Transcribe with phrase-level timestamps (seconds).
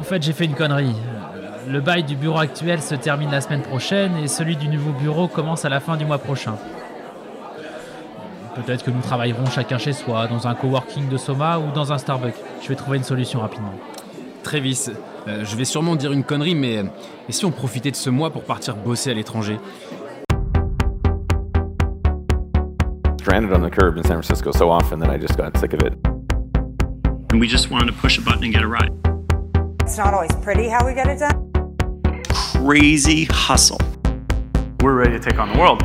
[0.00, 0.96] En fait, j'ai fait une connerie.
[1.68, 5.28] Le bail du bureau actuel se termine la semaine prochaine et celui du nouveau bureau
[5.28, 6.54] commence à la fin du mois prochain.
[8.54, 11.98] Peut-être que nous travaillerons chacun chez soi, dans un coworking de Soma ou dans un
[11.98, 12.34] Starbucks.
[12.62, 13.74] Je vais trouver une solution rapidement.
[14.42, 14.86] Travis,
[15.28, 16.84] euh, je vais sûrement dire une connerie, mais euh,
[17.28, 19.60] et si on profitait de ce mois pour partir bosser à l'étranger?
[23.20, 25.82] Stranded on the curb in San Francisco so often that I just got sick of
[25.82, 25.92] it.
[27.30, 28.90] And we just wanted to push a button and get it right.
[29.90, 31.50] It's not always pretty how we get it done.
[32.28, 33.80] Crazy hustle.
[34.82, 35.82] We're ready to take on the world.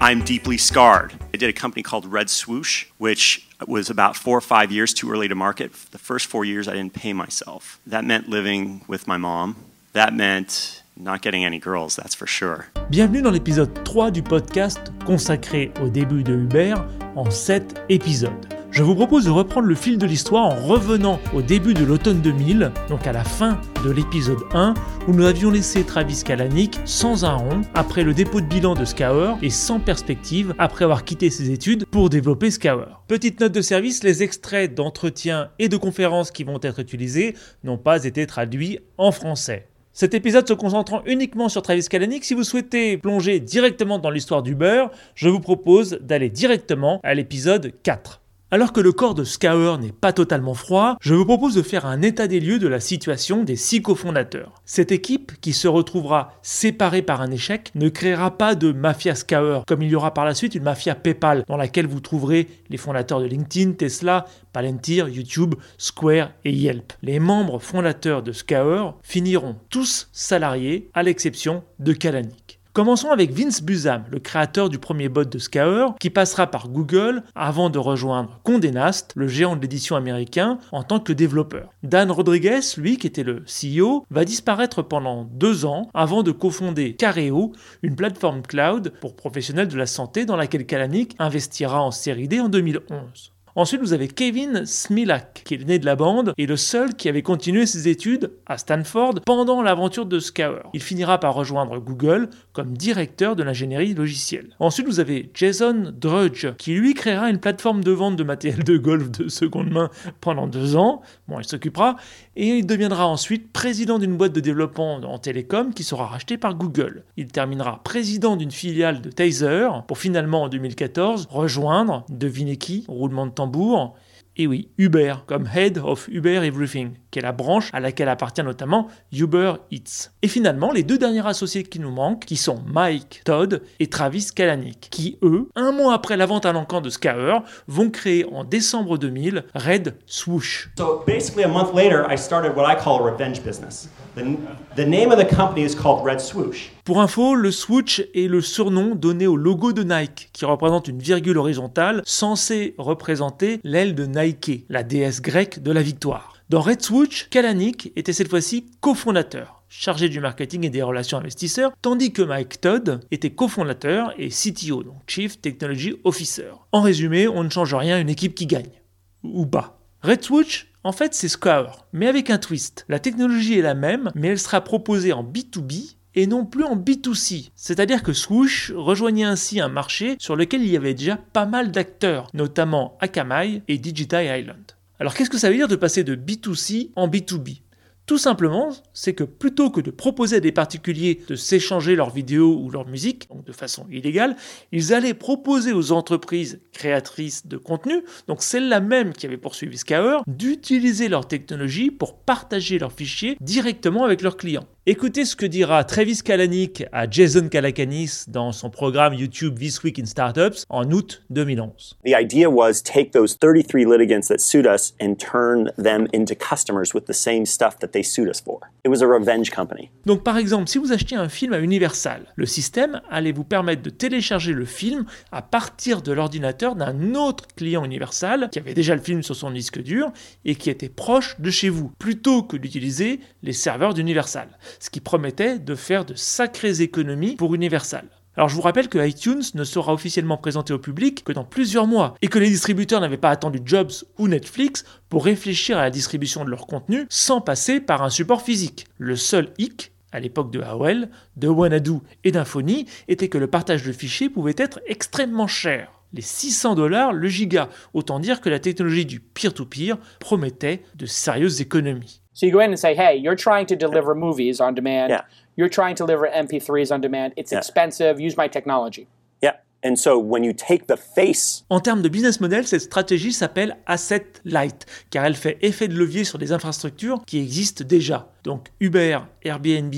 [0.00, 1.12] I'm deeply scarred.
[1.32, 5.08] I did a company called Red Swoosh, which was about four or five years too
[5.12, 5.72] early to market.
[5.92, 7.78] The first four years, I didn't pay myself.
[7.86, 9.54] That meant living with my mom.
[9.92, 12.66] That meant not getting any girls, that's for sure.
[12.90, 16.74] Bienvenue dans l'épisode 3 du podcast consacré au début de Uber
[17.14, 18.48] en 7 épisodes.
[18.76, 22.20] Je vous propose de reprendre le fil de l'histoire en revenant au début de l'automne
[22.20, 24.74] 2000, donc à la fin de l'épisode 1,
[25.08, 28.84] où nous avions laissé Travis Kalanick sans un rond après le dépôt de bilan de
[28.84, 33.02] Scour et sans perspective après avoir quitté ses études pour développer Scour.
[33.08, 37.78] Petite note de service, les extraits d'entretiens et de conférences qui vont être utilisés n'ont
[37.78, 39.68] pas été traduits en français.
[39.94, 44.42] Cet épisode se concentrant uniquement sur Travis Kalanick, si vous souhaitez plonger directement dans l'histoire
[44.42, 48.20] d'Uber, je vous propose d'aller directement à l'épisode 4.
[48.52, 51.84] Alors que le corps de Scour n'est pas totalement froid, je vous propose de faire
[51.84, 54.54] un état des lieux de la situation des six cofondateurs.
[54.64, 59.64] Cette équipe, qui se retrouvera séparée par un échec, ne créera pas de mafia Scour,
[59.66, 62.76] comme il y aura par la suite une mafia PayPal, dans laquelle vous trouverez les
[62.76, 66.92] fondateurs de LinkedIn, Tesla, Palantir, YouTube, Square et Yelp.
[67.02, 72.45] Les membres fondateurs de Scour finiront tous salariés, à l'exception de Kalanick.
[72.76, 77.22] Commençons avec Vince Busam, le créateur du premier bot de Scour, qui passera par Google
[77.34, 81.70] avant de rejoindre Condé Nast, le géant de l'édition américain, en tant que développeur.
[81.82, 86.96] Dan Rodriguez, lui, qui était le CEO, va disparaître pendant deux ans avant de cofonder
[86.96, 92.28] Careo, une plateforme cloud pour professionnels de la santé dans laquelle Kalanick investira en série
[92.28, 93.32] D en 2011.
[93.58, 97.08] Ensuite, vous avez Kevin Smilak, qui est né de la bande et le seul qui
[97.08, 100.68] avait continué ses études à Stanford pendant l'aventure de Scour.
[100.74, 104.54] Il finira par rejoindre Google comme directeur de l'ingénierie logicielle.
[104.58, 108.76] Ensuite, vous avez Jason Drudge, qui lui créera une plateforme de vente de matériel de
[108.76, 109.88] golf de seconde main
[110.20, 111.00] pendant deux ans.
[111.26, 111.96] Bon, il s'occupera.
[112.38, 116.54] Et il deviendra ensuite président d'une boîte de développement en télécom qui sera rachetée par
[116.54, 117.04] Google.
[117.16, 123.24] Il terminera président d'une filiale de Taser pour finalement en 2014 rejoindre, devinez qui, roulement
[123.24, 123.94] de tambour,
[124.36, 128.42] et oui, Uber, comme Head of Uber Everything, qui est la branche à laquelle appartient
[128.42, 130.10] notamment Uber Eats.
[130.22, 134.28] Et finalement, les deux derniers associés qui nous manquent, qui sont Mike Todd et Travis
[134.34, 138.44] Kalanick, qui eux, un mois après la vente à l'encan de Scour, vont créer en
[138.44, 140.68] décembre 2000 Red Swoosh.
[140.76, 143.88] So basically, a month later, I started what I call a revenge business.
[144.16, 146.68] The name of the company is called Red Swoosh.
[146.86, 151.00] Pour info, le swoosh est le surnom donné au logo de Nike, qui représente une
[151.00, 156.36] virgule horizontale censée représenter l'aile de Nike, la déesse grecque de la victoire.
[156.48, 161.72] Dans Red Swoosh, Kalanick était cette fois-ci cofondateur, chargé du marketing et des relations investisseurs,
[161.82, 166.52] tandis que Mike Todd était cofondateur et CTO, donc Chief Technology Officer.
[166.70, 168.80] En résumé, on ne change rien une équipe qui gagne.
[169.24, 169.80] Ou pas.
[170.02, 172.84] Red Swoosh en fait, c'est Scour, mais avec un twist.
[172.88, 176.76] La technologie est la même, mais elle sera proposée en B2B et non plus en
[176.76, 177.50] B2C.
[177.54, 181.70] C'est-à-dire que Swoosh rejoignait ainsi un marché sur lequel il y avait déjà pas mal
[181.70, 184.72] d'acteurs, notamment Akamai et Digital Island.
[184.98, 187.60] Alors qu'est-ce que ça veut dire de passer de B2C en B2B
[188.06, 192.56] tout simplement, c'est que plutôt que de proposer à des particuliers de s'échanger leurs vidéos
[192.56, 194.36] ou leur musique, de façon illégale,
[194.70, 200.22] ils allaient proposer aux entreprises créatrices de contenu, donc celles-là même qui avaient poursuivi Scour,
[200.28, 204.68] d'utiliser leur technologie pour partager leurs fichiers directement avec leurs clients.
[204.88, 209.98] Écoutez ce que dira Travis Kalanick à Jason Calacanis dans son programme YouTube This Week
[209.98, 211.96] in Startups en août 2011.
[212.04, 216.94] The idea was take those 33 litigants that sued us and turn them into customers
[216.94, 218.60] with the same stuff that they sued us for.
[218.84, 219.90] It was a revenge company.
[220.04, 223.82] Donc par exemple, si vous achetiez un film à Universal, le système allait vous permettre
[223.82, 228.94] de télécharger le film à partir de l'ordinateur d'un autre client Universal qui avait déjà
[228.94, 230.12] le film sur son disque dur
[230.44, 234.46] et qui était proche de chez vous, plutôt que d'utiliser les serveurs d'Universal
[234.80, 238.08] ce qui promettait de faire de sacrées économies pour Universal.
[238.36, 241.86] Alors je vous rappelle que iTunes ne sera officiellement présenté au public que dans plusieurs
[241.86, 245.90] mois et que les distributeurs n'avaient pas attendu Jobs ou Netflix pour réfléchir à la
[245.90, 248.86] distribution de leur contenu sans passer par un support physique.
[248.98, 253.84] Le seul hic, à l'époque de AOL, de Wanadu et d'Infony, était que le partage
[253.84, 255.90] de fichiers pouvait être extrêmement cher.
[256.12, 261.62] Les 600 dollars le giga, autant dire que la technologie du peer-to-peer promettait de sérieuses
[261.62, 262.20] économies.
[262.36, 265.08] So you go in and say, hey, you're trying to deliver movies on demand.
[265.08, 265.22] Yeah.
[265.56, 267.32] You're trying to deliver MP3s on demand.
[267.38, 267.60] It's Yeah.
[267.60, 268.20] expensive.
[268.20, 269.06] Use my technology.
[269.42, 269.54] Yeah.
[269.82, 273.78] And so when you take the face En termes de business model, cette stratégie s'appelle
[273.86, 278.28] asset light, car elle fait effet de levier sur des infrastructures qui existent déjà.
[278.44, 279.94] Donc Uber, Airbnb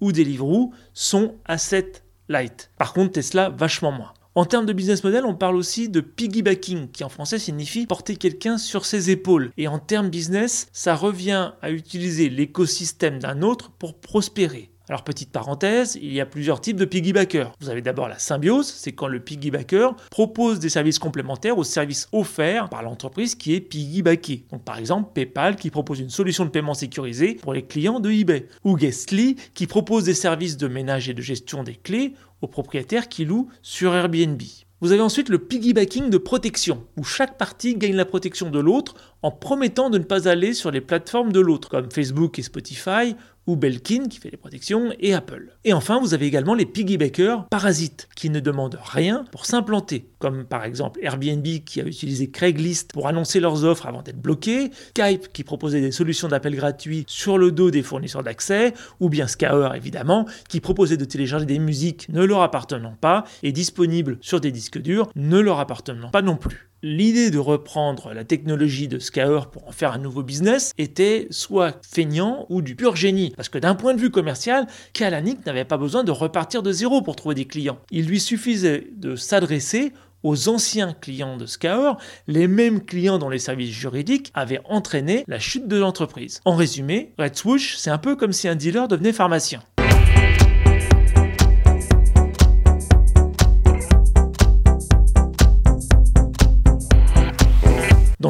[0.00, 1.90] ou Deliveroo sont asset
[2.28, 2.70] light.
[2.78, 4.12] Par contre, Tesla, vachement moins.
[4.36, 8.14] En termes de business model, on parle aussi de piggybacking, qui en français signifie porter
[8.14, 9.50] quelqu'un sur ses épaules.
[9.56, 14.69] Et en termes business, ça revient à utiliser l'écosystème d'un autre pour prospérer.
[14.90, 17.52] Alors petite parenthèse, il y a plusieurs types de piggybackers.
[17.60, 22.08] Vous avez d'abord la symbiose, c'est quand le piggybacker propose des services complémentaires aux services
[22.10, 24.46] offerts par l'entreprise qui est piggybackée.
[24.50, 28.10] Donc par exemple PayPal qui propose une solution de paiement sécurisée pour les clients de
[28.10, 32.48] eBay, ou Guestly qui propose des services de ménage et de gestion des clés aux
[32.48, 34.42] propriétaires qui louent sur Airbnb.
[34.82, 38.94] Vous avez ensuite le piggybacking de protection, où chaque partie gagne la protection de l'autre
[39.22, 43.14] en promettant de ne pas aller sur les plateformes de l'autre, comme Facebook et Spotify,
[43.46, 45.52] ou Belkin qui fait les protections, et Apple.
[45.64, 50.44] Et enfin, vous avez également les piggybackers parasites, qui ne demandent rien pour s'implanter, comme
[50.44, 55.32] par exemple Airbnb qui a utilisé Craigslist pour annoncer leurs offres avant d'être bloqués, Skype
[55.32, 59.74] qui proposait des solutions d'appel gratuits sur le dos des fournisseurs d'accès, ou bien Skyr
[59.74, 64.52] évidemment, qui proposait de télécharger des musiques ne leur appartenant pas et disponibles sur des
[64.52, 66.69] disques durs ne leur appartenant pas non plus.
[66.82, 71.78] L'idée de reprendre la technologie de Skyr pour en faire un nouveau business était soit
[71.86, 73.34] feignant ou du pur génie.
[73.36, 77.02] Parce que d'un point de vue commercial, Kalanick n'avait pas besoin de repartir de zéro
[77.02, 77.78] pour trouver des clients.
[77.90, 79.92] Il lui suffisait de s'adresser
[80.22, 81.96] aux anciens clients de Skyr,
[82.26, 86.40] les mêmes clients dont les services juridiques avaient entraîné la chute de l'entreprise.
[86.44, 89.62] En résumé, Red Swoosh, c'est un peu comme si un dealer devenait pharmacien.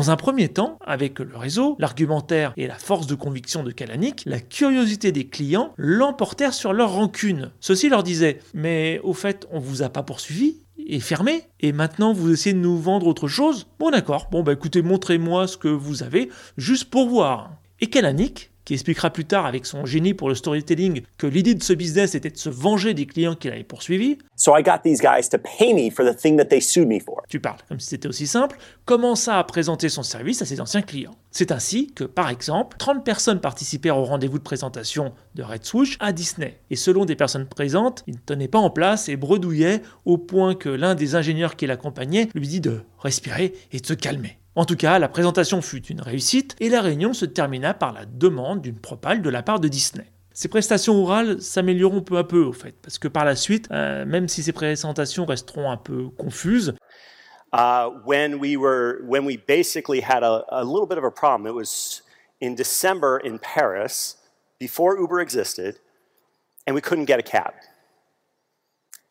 [0.00, 4.22] Dans un premier temps, avec le réseau, l'argumentaire et la force de conviction de Kalanick,
[4.24, 7.50] la curiosité des clients l'emportèrent sur leur rancune.
[7.60, 12.14] Ceux-ci leur disaient Mais au fait, on vous a pas poursuivi et fermé, et maintenant
[12.14, 13.66] vous essayez de nous vendre autre chose?
[13.78, 17.50] Bon d'accord, bon bah écoutez, montrez-moi ce que vous avez, juste pour voir.
[17.82, 21.62] Et Kalanick, qui expliquera plus tard avec son génie pour le storytelling que l'idée de
[21.64, 25.00] ce business était de se venger des clients qu'il avait poursuivis, So I got these
[25.00, 27.20] guys to pay me for the thing that they sued me for.
[27.28, 30.82] tu parles comme si c'était aussi simple, commença à présenter son service à ses anciens
[30.82, 31.16] clients?
[31.32, 35.96] C'est ainsi que, par exemple, 30 personnes participèrent au rendez-vous de présentation de Red Swoosh
[35.98, 36.60] à Disney.
[36.70, 40.54] Et selon des personnes présentes, il ne tenait pas en place et bredouillait au point
[40.54, 44.39] que l'un des ingénieurs qui l'accompagnait lui dit de respirer et de se calmer.
[44.56, 48.04] En tout cas, la présentation fut une réussite et la réunion se termina par la
[48.04, 50.10] demande d'une propale de la part de Disney.
[50.32, 54.04] Ces prestations orales s'amélioreront peu à peu, au fait, parce que par la suite, euh,
[54.06, 56.74] même si ces présentations resteront un peu confuses,
[57.52, 61.46] uh, when we were when we basically had a, a little bit of a problem.
[61.46, 62.02] It was
[62.40, 64.16] in December in Paris,
[64.58, 65.76] before Uber existed,
[66.66, 67.54] and we couldn't get a cab.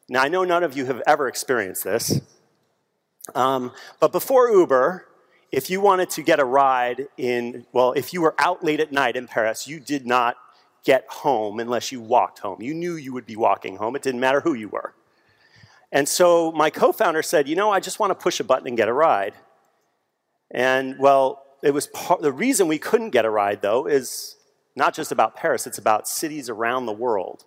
[0.09, 2.21] Now I know none of you have ever experienced this,
[3.35, 5.05] um, but before Uber,
[5.51, 8.91] if you wanted to get a ride in well, if you were out late at
[8.91, 10.35] night in Paris, you did not
[10.83, 12.61] get home unless you walked home.
[12.61, 13.95] You knew you would be walking home.
[13.95, 14.93] It didn't matter who you were.
[15.91, 18.67] And so my co founder said, You know, I just want to push a button
[18.67, 19.33] and get a ride.
[20.51, 24.35] And well, it was part, the reason we couldn't get a ride, though, is
[24.75, 27.45] not just about Paris, it's about cities around the world.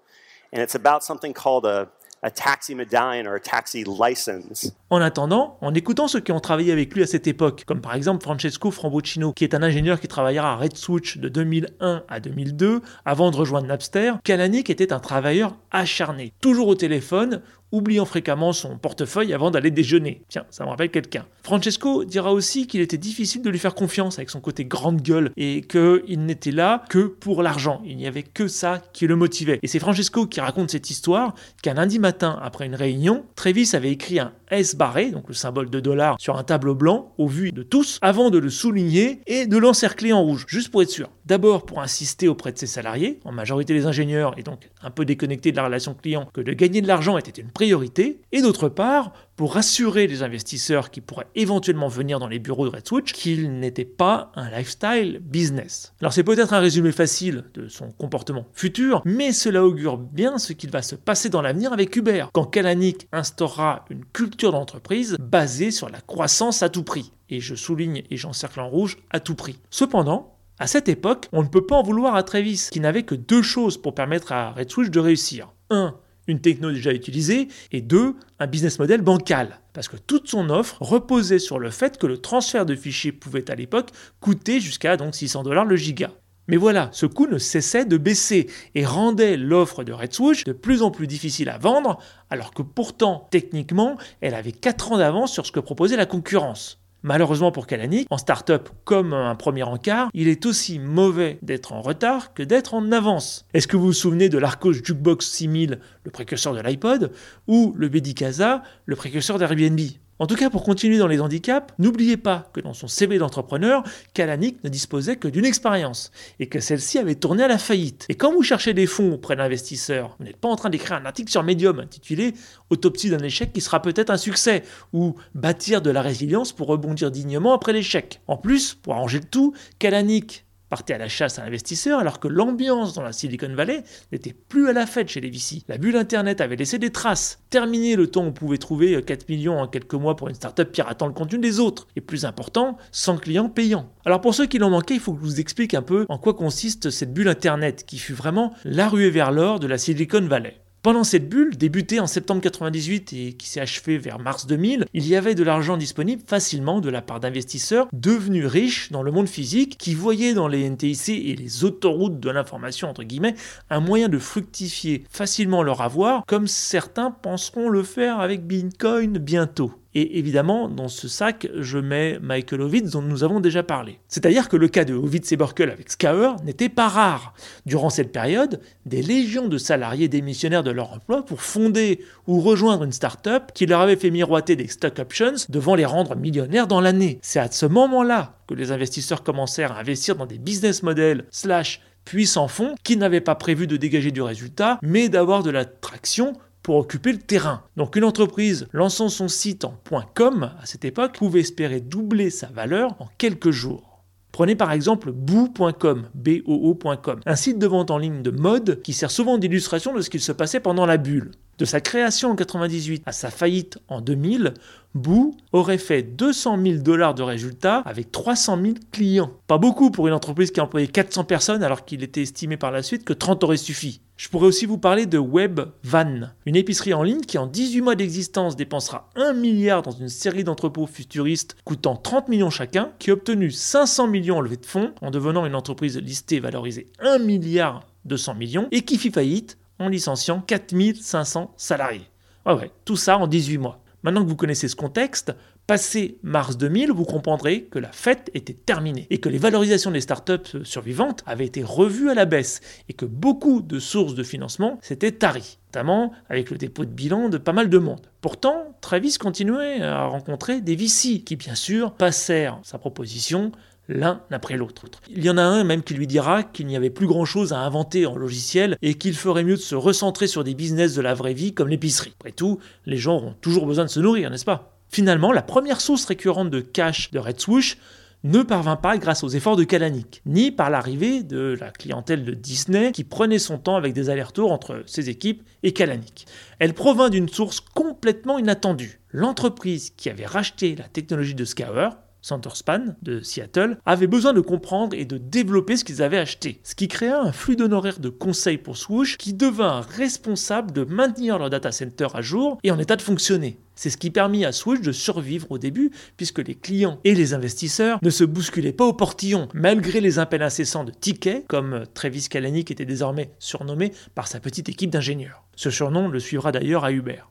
[0.52, 1.88] And it's about something called a,
[2.22, 4.72] a taxi medallion or a taxi license.
[4.90, 7.94] En attendant, en écoutant ceux qui ont travaillé avec lui à cette époque, comme par
[7.94, 12.20] exemple Francesco Frambuccino, qui est un ingénieur qui travaillera à Red Switch de 2001 à
[12.20, 18.52] 2002, avant de rejoindre Napster, Kalanick était un travailleur acharné, toujours au téléphone, oubliant fréquemment
[18.52, 20.22] son portefeuille avant d'aller déjeuner.
[20.28, 21.26] Tiens, ça me rappelle quelqu'un.
[21.42, 25.32] Francesco dira aussi qu'il était difficile de lui faire confiance avec son côté grande gueule
[25.36, 27.82] et qu'il n'était là que pour l'argent.
[27.84, 29.58] Il n'y avait que ça qui le motivait.
[29.62, 33.90] Et c'est Francesco qui raconte cette histoire qu'un lundi matin, après une réunion, Travis avait
[33.90, 37.52] écrit un S barré, donc le symbole de dollar, sur un tableau blanc au vu
[37.52, 41.08] de tous, avant de le souligner et de l'encercler en rouge, juste pour être sûr.
[41.26, 45.04] D'abord pour insister auprès de ses salariés, en majorité les ingénieurs et donc un peu
[45.04, 48.68] déconnectés de la relation client, que de gagner de l'argent était une priorité, et d'autre
[48.68, 53.12] part pour rassurer les investisseurs qui pourraient éventuellement venir dans les bureaux de Red Switch
[53.12, 55.92] qu'il n'était pas un lifestyle business.
[56.00, 60.52] Alors c'est peut-être un résumé facile de son comportement futur, mais cela augure bien ce
[60.52, 65.72] qu'il va se passer dans l'avenir avec Uber, quand Kalanick instaurera une culture d'entreprise basée
[65.72, 67.10] sur la croissance à tout prix.
[67.28, 69.58] Et je souligne et j'encercle en rouge à tout prix.
[69.70, 73.16] Cependant, à cette époque, on ne peut pas en vouloir à Travis, qui n'avait que
[73.16, 75.52] deux choses pour permettre à Red Switch de réussir.
[75.70, 79.60] 1 une techno déjà utilisée, et deux, un business model bancal.
[79.72, 83.50] Parce que toute son offre reposait sur le fait que le transfert de fichiers pouvait
[83.50, 86.10] à l'époque coûter jusqu'à donc 600 dollars le giga.
[86.48, 90.52] Mais voilà, ce coût ne cessait de baisser et rendait l'offre de Red Swoosh de
[90.52, 91.98] plus en plus difficile à vendre,
[92.30, 96.81] alors que pourtant, techniquement, elle avait 4 ans d'avance sur ce que proposait la concurrence.
[97.04, 101.82] Malheureusement pour Kalanick, en start-up comme un premier encart, il est aussi mauvais d'être en
[101.82, 103.44] retard que d'être en avance.
[103.54, 107.10] Est-ce que vous vous souvenez de l'Arcos Jukebox 6000, le précurseur de l'iPod,
[107.48, 109.80] ou le Bedicasa, le précurseur d'Airbnb?
[110.18, 113.82] En tout cas, pour continuer dans les handicaps, n'oubliez pas que dans son CV d'entrepreneur,
[114.14, 118.06] Kalanick ne disposait que d'une expérience et que celle-ci avait tourné à la faillite.
[118.08, 121.06] Et quand vous cherchez des fonds auprès d'investisseurs, vous n'êtes pas en train d'écrire un
[121.06, 122.34] article sur Medium intitulé
[122.70, 127.10] Autopsie d'un échec qui sera peut-être un succès ou Bâtir de la résilience pour rebondir
[127.10, 128.20] dignement après l'échec.
[128.28, 132.28] En plus, pour arranger le tout, Kalanick partait à la chasse à l'investisseur alors que
[132.28, 135.64] l'ambiance dans la Silicon Valley n'était plus à la fête chez les VC.
[135.68, 137.42] La bulle Internet avait laissé des traces.
[137.50, 140.72] Terminé le temps où on pouvait trouver 4 millions en quelques mois pour une startup
[140.72, 141.88] piratant le contenu des autres.
[141.94, 143.92] Et plus important, sans clients payants.
[144.06, 146.16] Alors pour ceux qui l'ont manqué, il faut que je vous explique un peu en
[146.16, 150.22] quoi consiste cette bulle Internet qui fut vraiment la ruée vers l'or de la Silicon
[150.22, 150.56] Valley.
[150.82, 155.06] Pendant cette bulle, débutée en septembre 98 et qui s'est achevée vers mars 2000, il
[155.06, 159.28] y avait de l'argent disponible facilement de la part d'investisseurs devenus riches dans le monde
[159.28, 163.36] physique qui voyaient dans les NTIC et les autoroutes de l'information, entre guillemets,
[163.70, 169.72] un moyen de fructifier facilement leur avoir, comme certains penseront le faire avec Bitcoin bientôt.
[169.94, 173.98] Et évidemment, dans ce sac, je mets Michael Ovitz dont nous avons déjà parlé.
[174.08, 177.34] C'est-à-dire que le cas de Ovitz et Burkle avec Scour n'était pas rare.
[177.66, 182.84] Durant cette période, des légions de salariés démissionnaires de leur emploi pour fonder ou rejoindre
[182.84, 186.80] une start-up qui leur avait fait miroiter des stock options devant les rendre millionnaires dans
[186.80, 187.18] l'année.
[187.22, 191.80] C'est à ce moment-là que les investisseurs commencèrent à investir dans des business models slash
[192.04, 196.34] puissants fonds qui n'avaient pas prévu de dégager du résultat, mais d'avoir de la traction
[196.62, 197.62] pour occuper le terrain.
[197.76, 199.74] Donc une entreprise lançant son site en
[200.14, 203.92] .com à cette époque pouvait espérer doubler sa valeur en quelques jours.
[204.32, 209.10] Prenez par exemple boo.com, B-O-O.com, un site de vente en ligne de mode qui sert
[209.10, 211.32] souvent d'illustration de ce qu'il se passait pendant la bulle.
[211.58, 214.54] De sa création en 98 à sa faillite en 2000,
[214.94, 219.32] Boo aurait fait 200 000 dollars de résultats avec 300 000 clients.
[219.46, 222.82] Pas beaucoup pour une entreprise qui employait 400 personnes alors qu'il était estimé par la
[222.82, 224.00] suite que 30 aurait suffi.
[224.22, 227.96] Je pourrais aussi vous parler de WebVan, une épicerie en ligne qui en 18 mois
[227.96, 233.14] d'existence dépensera 1 milliard dans une série d'entrepôts futuristes coûtant 30 millions chacun, qui a
[233.14, 237.84] obtenu 500 millions en levée de fonds en devenant une entreprise listée valorisée 1 milliard
[238.04, 242.08] 200 millions et qui fit faillite en licenciant 4500 salariés.
[242.46, 243.82] Ouais ouais, tout ça en 18 mois.
[244.04, 245.34] Maintenant que vous connaissez ce contexte,
[245.66, 250.00] passé mars 2000, vous comprendrez que la fête était terminée et que les valorisations des
[250.00, 254.78] startups survivantes avaient été revues à la baisse et que beaucoup de sources de financement
[254.82, 258.06] s'étaient taries, notamment avec le dépôt de bilan de pas mal de monde.
[258.20, 263.52] Pourtant, Travis continuait à rencontrer des VC qui, bien sûr, passèrent sa proposition
[263.88, 264.84] l'un après l'autre.
[265.10, 267.58] Il y en a un même qui lui dira qu'il n'y avait plus grand-chose à
[267.60, 271.14] inventer en logiciel et qu'il ferait mieux de se recentrer sur des business de la
[271.14, 272.14] vraie vie comme l'épicerie.
[272.18, 274.71] Après tout, les gens ont toujours besoin de se nourrir, n'est-ce pas?
[274.94, 277.78] Finalement, la première source récurrente de cash de Red Swoosh
[278.24, 282.34] ne parvint pas grâce aux efforts de Kalanick, ni par l'arrivée de la clientèle de
[282.34, 286.26] Disney qui prenait son temps avec des allers-retours entre ses équipes et Kalanick.
[286.58, 289.00] Elle provint d'une source complètement inattendue.
[289.10, 294.96] L'entreprise qui avait racheté la technologie de Scour, Centerspan de Seattle, avaient besoin de comprendre
[294.96, 298.58] et de développer ce qu'ils avaient acheté, ce qui créa un flux d'honoraires de conseils
[298.58, 302.96] pour Swoosh qui devint responsable de maintenir leur data center à jour et en état
[302.96, 303.58] de fonctionner.
[303.74, 307.34] C'est ce qui permit à Swoosh de survivre au début, puisque les clients et les
[307.34, 312.28] investisseurs ne se bousculaient pas au portillon, malgré les appels incessants de tickets, comme Travis
[312.28, 315.44] Kalanick était désormais surnommé par sa petite équipe d'ingénieurs.
[315.56, 317.22] Ce surnom le suivra d'ailleurs à Uber.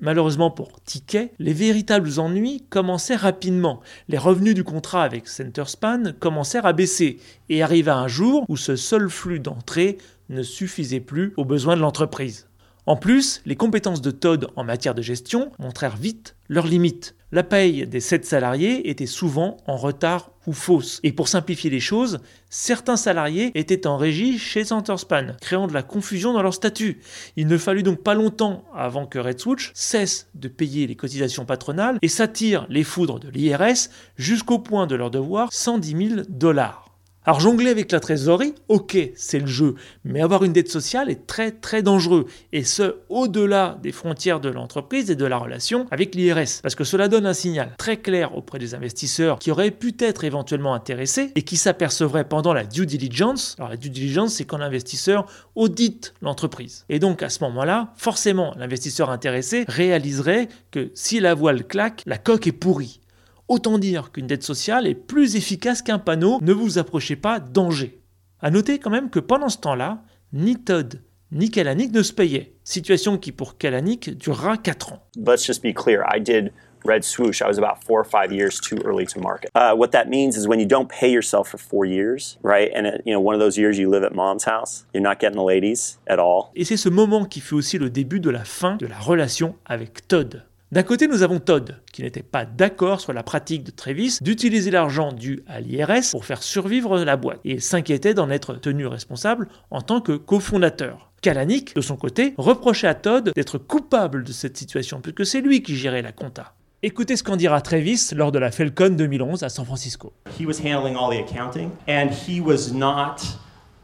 [0.00, 3.80] Malheureusement pour Ticket, les véritables ennuis commençaient rapidement.
[4.08, 8.76] Les revenus du contrat avec Centerspan commencèrent à baisser et arriva un jour où ce
[8.76, 12.46] seul flux d'entrée ne suffisait plus aux besoins de l'entreprise.
[12.86, 17.16] En plus, les compétences de Todd en matière de gestion montrèrent vite leurs limites.
[17.30, 20.98] La paye des 7 salariés était souvent en retard ou fausse.
[21.02, 25.82] Et pour simplifier les choses, certains salariés étaient en régie chez Centerspan, créant de la
[25.82, 27.02] confusion dans leur statut.
[27.36, 31.44] Il ne fallut donc pas longtemps avant que Red Switch cesse de payer les cotisations
[31.44, 36.87] patronales et s'attire les foudres de l'IRS jusqu'au point de leur devoir 110 000 dollars.
[37.24, 41.26] Alors jongler avec la trésorerie, ok, c'est le jeu, mais avoir une dette sociale est
[41.26, 46.14] très très dangereux, et ce, au-delà des frontières de l'entreprise et de la relation avec
[46.14, 49.94] l'IRS, parce que cela donne un signal très clair auprès des investisseurs qui auraient pu
[49.98, 54.44] être éventuellement intéressés et qui s'apercevraient pendant la due diligence, alors la due diligence c'est
[54.44, 56.86] quand l'investisseur audite l'entreprise.
[56.88, 62.16] Et donc à ce moment-là, forcément l'investisseur intéressé réaliserait que si la voile claque, la
[62.16, 63.00] coque est pourrie.
[63.48, 68.02] Autant dire qu'une dette sociale est plus efficace qu'un panneau, ne vous approchez pas, danger.
[68.40, 70.02] À noter quand même que pendant ce temps-là,
[70.32, 71.00] ni Todd
[71.30, 72.54] ni Kalanick ne se payaient.
[72.64, 75.02] Situation qui pour Kalanick durera 4 ans.
[75.16, 76.02] Let's just be clear.
[76.14, 76.52] I did
[76.84, 77.42] Red Swoosh.
[77.42, 79.50] I was about four or five years too early to market.
[79.54, 82.70] Uh, what that means is when you don't pay yourself for four years, right?
[82.74, 85.20] And it, you know, one of those years you live at mom's house, you're not
[85.20, 86.50] getting the ladies at all.
[86.54, 89.54] Et c'est ce moment qui fut aussi le début de la fin de la relation
[89.66, 90.44] avec Todd.
[90.70, 94.70] D'un côté, nous avons Todd, qui n'était pas d'accord sur la pratique de Travis d'utiliser
[94.70, 99.48] l'argent dû à l'IRS pour faire survivre la boîte, et s'inquiétait d'en être tenu responsable
[99.70, 101.10] en tant que cofondateur.
[101.22, 105.62] Kalanick, de son côté, reprochait à Todd d'être coupable de cette situation, puisque c'est lui
[105.62, 106.52] qui gérait la compta.
[106.82, 110.12] Écoutez ce qu'en dira Travis lors de la Falcon 2011 à San Francisco.
[110.38, 113.22] He was handling all the accounting, and he was not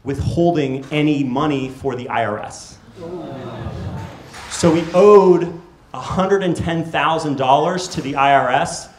[0.05, 2.77] withholding any money for the IRS.
[4.51, 5.47] So he owed
[6.01, 8.89] $110,000 to the IRS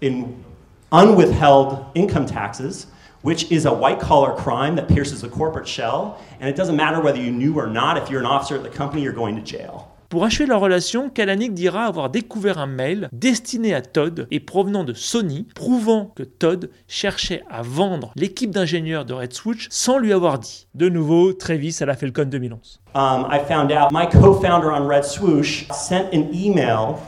[0.00, 0.44] in
[0.90, 2.86] unwithheld income taxes,
[3.22, 6.20] which is a white collar crime that pierces the corporate shell.
[6.40, 8.70] And it doesn't matter whether you knew or not, if you're an officer at the
[8.70, 9.91] company, you're going to jail.
[10.12, 14.84] Pour achever leur relation, Kalanick dira avoir découvert un mail destiné à Todd et provenant
[14.84, 20.12] de Sony, prouvant que Todd cherchait à vendre l'équipe d'ingénieurs de Red Switch sans lui
[20.12, 20.66] avoir dit.
[20.74, 22.82] De nouveau, Travis à la Falcon 2011.
[22.94, 26.98] Um, I found out my co-founder on Red Swoosh sent an email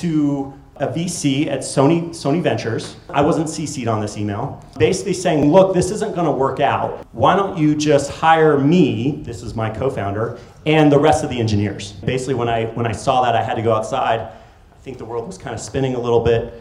[0.00, 2.96] to a VC at Sony, Sony Ventures.
[3.10, 4.64] I wasn't CC'd on this email.
[4.78, 7.04] Basically saying, look, this isn't going to work out.
[7.12, 11.38] Why don't you just hire me, this is my co-founder, and the rest of the
[11.40, 11.92] engineers?
[12.04, 14.20] Basically, when I, when I saw that, I had to go outside.
[14.20, 16.52] I think the world was kind of spinning a little bit.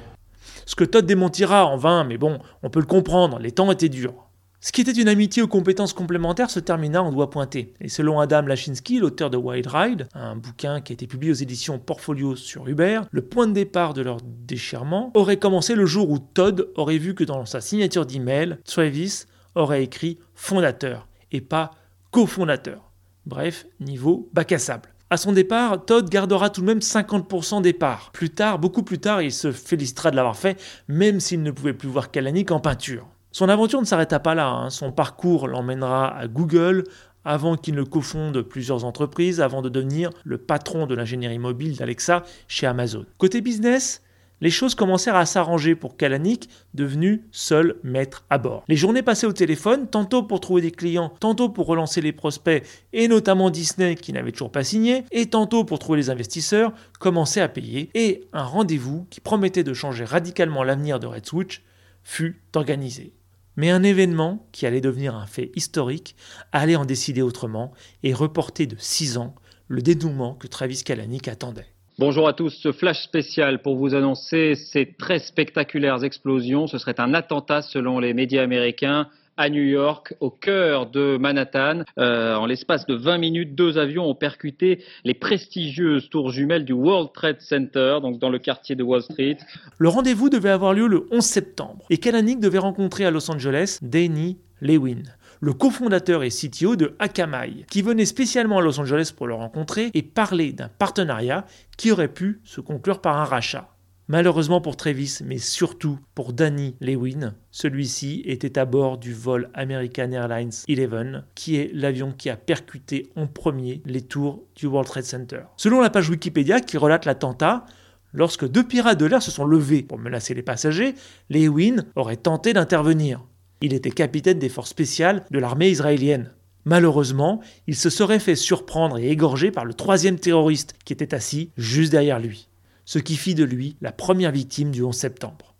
[0.65, 3.89] Ce que Todd démentira en vain, mais bon, on peut le comprendre, les temps étaient
[3.89, 4.26] durs.
[4.59, 7.73] Ce qui était une amitié aux compétences complémentaires se termina en doigt pointé.
[7.79, 11.35] Et selon Adam Lachinsky, l'auteur de Wild Ride, un bouquin qui a été publié aux
[11.35, 16.09] éditions Portfolio sur Uber, le point de départ de leur déchirement aurait commencé le jour
[16.09, 21.71] où Todd aurait vu que dans sa signature d'email, Travis aurait écrit fondateur et pas
[22.09, 22.91] cofondateur.
[23.27, 24.89] Bref, niveau bac à sable.
[25.11, 28.09] À son départ, Todd gardera tout de même 50% des parts.
[28.11, 31.73] Plus tard, beaucoup plus tard, il se félicitera de l'avoir fait, même s'il ne pouvait
[31.73, 33.07] plus voir Kalanick en peinture.
[33.37, 34.71] Son aventure ne s'arrêta pas là, hein.
[34.71, 36.85] son parcours l'emmènera à Google
[37.23, 42.23] avant qu'il ne cofonde plusieurs entreprises, avant de devenir le patron de l'ingénierie mobile d'Alexa
[42.47, 43.05] chez Amazon.
[43.19, 44.01] Côté business,
[44.41, 48.63] les choses commencèrent à s'arranger pour Kalanick, devenu seul maître à bord.
[48.67, 52.65] Les journées passées au téléphone, tantôt pour trouver des clients, tantôt pour relancer les prospects,
[52.91, 57.41] et notamment Disney qui n'avait toujours pas signé, et tantôt pour trouver les investisseurs, commençaient
[57.41, 61.61] à payer, et un rendez-vous qui promettait de changer radicalement l'avenir de Red Switch
[62.01, 63.13] fut organisé.
[63.57, 66.15] Mais un événement qui allait devenir un fait historique
[66.51, 69.33] allait en décider autrement et reporter de 6 ans
[69.67, 71.65] le dénouement que Travis Kalanick attendait.
[71.97, 76.67] Bonjour à tous, ce flash spécial pour vous annoncer ces très spectaculaires explosions.
[76.67, 81.83] Ce serait un attentat selon les médias américains à New York, au cœur de Manhattan.
[81.97, 86.73] Euh, en l'espace de 20 minutes, deux avions ont percuté les prestigieuses tours jumelles du
[86.73, 89.37] World Trade Center, donc dans le quartier de Wall Street.
[89.77, 93.79] Le rendez-vous devait avoir lieu le 11 septembre et Kalanick devait rencontrer à Los Angeles
[93.81, 95.03] Danny Lewin
[95.39, 99.91] le cofondateur et CTO de Akamai, qui venait spécialement à Los Angeles pour le rencontrer
[99.93, 101.45] et parler d'un partenariat
[101.77, 103.76] qui aurait pu se conclure par un rachat.
[104.09, 110.13] Malheureusement pour Travis, mais surtout pour Danny Lewin, celui-ci était à bord du vol American
[110.13, 115.03] Airlines 11, qui est l'avion qui a percuté en premier les tours du World Trade
[115.03, 115.41] Center.
[115.57, 117.65] Selon la page Wikipédia qui relate l'attentat,
[118.13, 120.95] lorsque deux pirates de l'air se sont levés pour menacer les passagers,
[121.29, 123.25] Lewin aurait tenté d'intervenir.
[123.59, 126.31] Il était capitaine des forces spéciales de l'armée israélienne.
[126.63, 131.51] Malheureusement, il se serait fait surprendre et égorger par le troisième terroriste qui était assis
[131.57, 132.47] juste derrière lui
[132.87, 135.55] ce qui fit de lui la première victime du 11 septembre.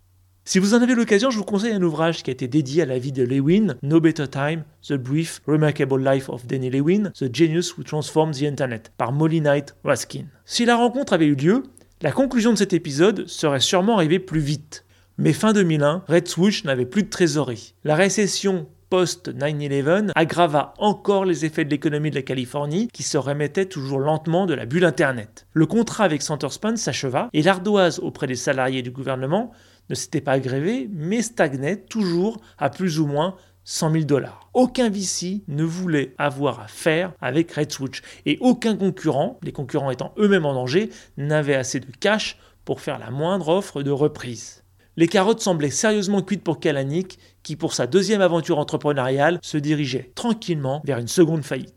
[0.46, 2.86] Si vous en avez l'occasion, je vous conseille un ouvrage qui a été dédié à
[2.86, 7.32] la vie de Lewin, No Better Time, The Brief, Remarkable Life of Danny Lewin, The
[7.32, 10.24] Genius Who Transformed the Internet, par Molly Knight Raskin.
[10.46, 11.64] Si la rencontre avait eu lieu,
[12.00, 14.86] la conclusion de cet épisode serait sûrement arrivée plus vite.
[15.18, 17.74] Mais fin 2001, Red Swoosh n'avait plus de trésorerie.
[17.84, 23.66] La récession post-9-11 aggrava encore les effets de l'économie de la Californie qui se remettait
[23.66, 25.46] toujours lentement de la bulle Internet.
[25.52, 29.52] Le contrat avec Centerspan s'acheva et l'ardoise auprès des salariés du gouvernement
[29.90, 34.48] ne s'était pas aggravé mais stagnait toujours à plus ou moins 100 000 dollars.
[34.54, 39.90] Aucun VC ne voulait avoir à faire avec Red Switch et aucun concurrent, les concurrents
[39.90, 44.62] étant eux-mêmes en danger, n'avait assez de cash pour faire la moindre offre de reprise.
[44.96, 50.12] Les carottes semblaient sérieusement cuites pour Kalanick, qui pour sa deuxième aventure entrepreneuriale se dirigeait
[50.14, 51.74] tranquillement vers une seconde faillite.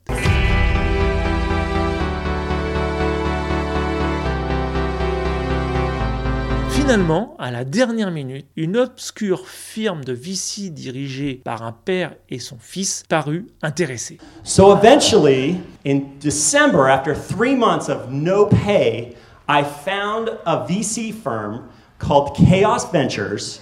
[6.72, 12.40] Finalement, à la dernière minute, une obscure firme de VC dirigée par un père et
[12.40, 14.18] son fils parut intéressée.
[14.44, 15.56] So eventually,
[15.88, 19.16] in December, after three months of no pay,
[19.48, 21.62] I found a VC firm
[22.02, 23.60] called Chaos Ventures.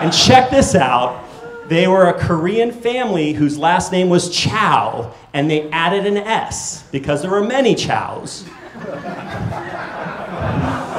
[0.00, 1.24] and check this out.
[1.68, 6.84] They were a Korean family whose last name was Chow, and they added an S
[6.90, 8.44] because there were many Chows.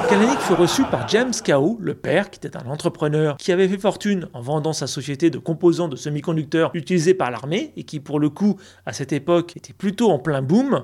[0.10, 3.78] Kalanick fut reçu par James Kao, le père, qui était un entrepreneur qui avait fait
[3.78, 8.20] fortune en vendant sa société de composants de semi-conducteurs utilisés par l'armée et qui, pour
[8.20, 10.84] le coup, à cette époque, était plutôt en plein boom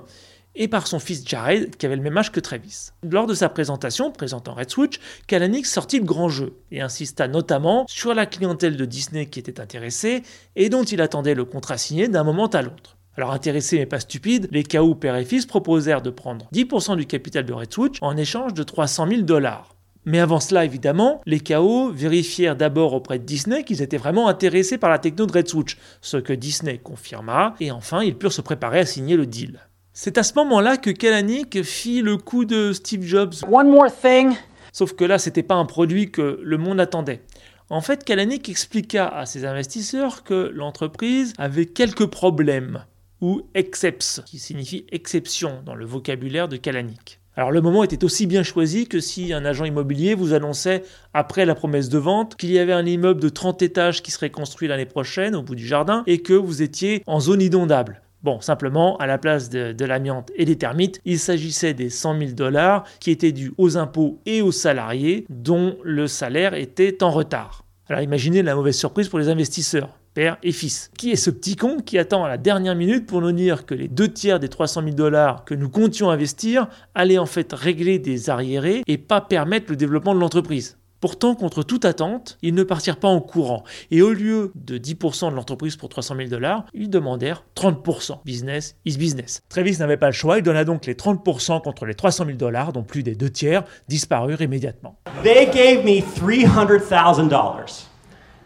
[0.55, 2.89] et par son fils Jared, qui avait le même âge que Travis.
[3.03, 7.85] Lors de sa présentation, présentant Red Switch, Kalanick sortit le grand jeu et insista notamment
[7.87, 10.23] sur la clientèle de Disney qui était intéressée
[10.55, 12.97] et dont il attendait le contrat signé d'un moment à l'autre.
[13.17, 17.05] Alors intéressés mais pas stupides, les KO père et fils proposèrent de prendre 10% du
[17.05, 19.75] capital de Red Switch en échange de 300 000 dollars.
[20.07, 24.77] Mais avant cela, évidemment, les KO vérifièrent d'abord auprès de Disney qu'ils étaient vraiment intéressés
[24.77, 28.41] par la techno de Red Switch, ce que Disney confirma, et enfin ils purent se
[28.41, 29.59] préparer à signer le deal.
[29.97, 33.33] C'est à ce moment-là que Kalanick fit le coup de Steve Jobs.
[33.49, 34.35] One more thing.
[34.73, 37.21] Sauf que là, c'était pas un produit que le monde attendait.
[37.69, 42.83] En fait, Kalanick expliqua à ses investisseurs que l'entreprise avait quelques problèmes
[43.21, 47.21] ou exceps, qui signifie exception dans le vocabulaire de Kalanick.
[47.37, 51.45] Alors le moment était aussi bien choisi que si un agent immobilier vous annonçait, après
[51.45, 54.67] la promesse de vente, qu'il y avait un immeuble de 30 étages qui serait construit
[54.67, 58.01] l'année prochaine au bout du jardin et que vous étiez en zone inondable.
[58.25, 62.17] Bon, simplement, à la place de, de l'amiante et des termites, il s'agissait des 100
[62.17, 67.11] 000 dollars qui étaient dus aux impôts et aux salariés dont le salaire était en
[67.11, 67.65] retard.
[67.87, 70.89] Alors imaginez la mauvaise surprise pour les investisseurs père et fils.
[70.97, 73.75] Qui est ce petit con qui attend à la dernière minute pour nous dire que
[73.75, 77.99] les deux tiers des 300 000 dollars que nous comptions investir allaient en fait régler
[77.99, 80.79] des arriérés et pas permettre le développement de l'entreprise?
[81.05, 83.63] Pourtant, contre toute attente, ils ne partirent pas en courant.
[83.91, 88.23] Et au lieu de 10% de l'entreprise pour 300 000 dollars, ils demandèrent 30%.
[88.25, 89.43] Business is business.
[89.47, 92.73] Travis n'avait pas le choix, il donna donc les 30% contre les 300 000 dollars,
[92.73, 94.97] dont plus des deux tiers disparurent immédiatement.
[95.21, 97.85] They gave me $300,000.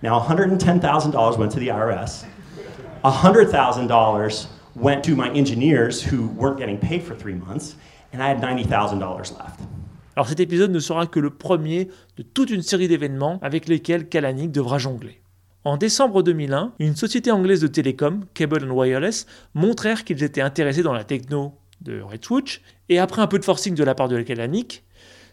[0.04, 2.26] Now, $110,000 went to the IRS.
[3.06, 7.78] $100,000 went to my engineers who weren't getting paid for three months,
[8.12, 9.62] and I had $90,000 left.
[10.20, 14.10] Alors cet épisode ne sera que le premier de toute une série d'événements avec lesquels
[14.10, 15.22] Kalanick devra jongler.
[15.64, 20.84] En décembre 2001, une société anglaise de télécom, Cable and Wireless, montrèrent qu'ils étaient intéressés
[20.84, 24.10] dans la techno de Red Switch, et après un peu de forcing de la part
[24.10, 24.84] de Kalanick,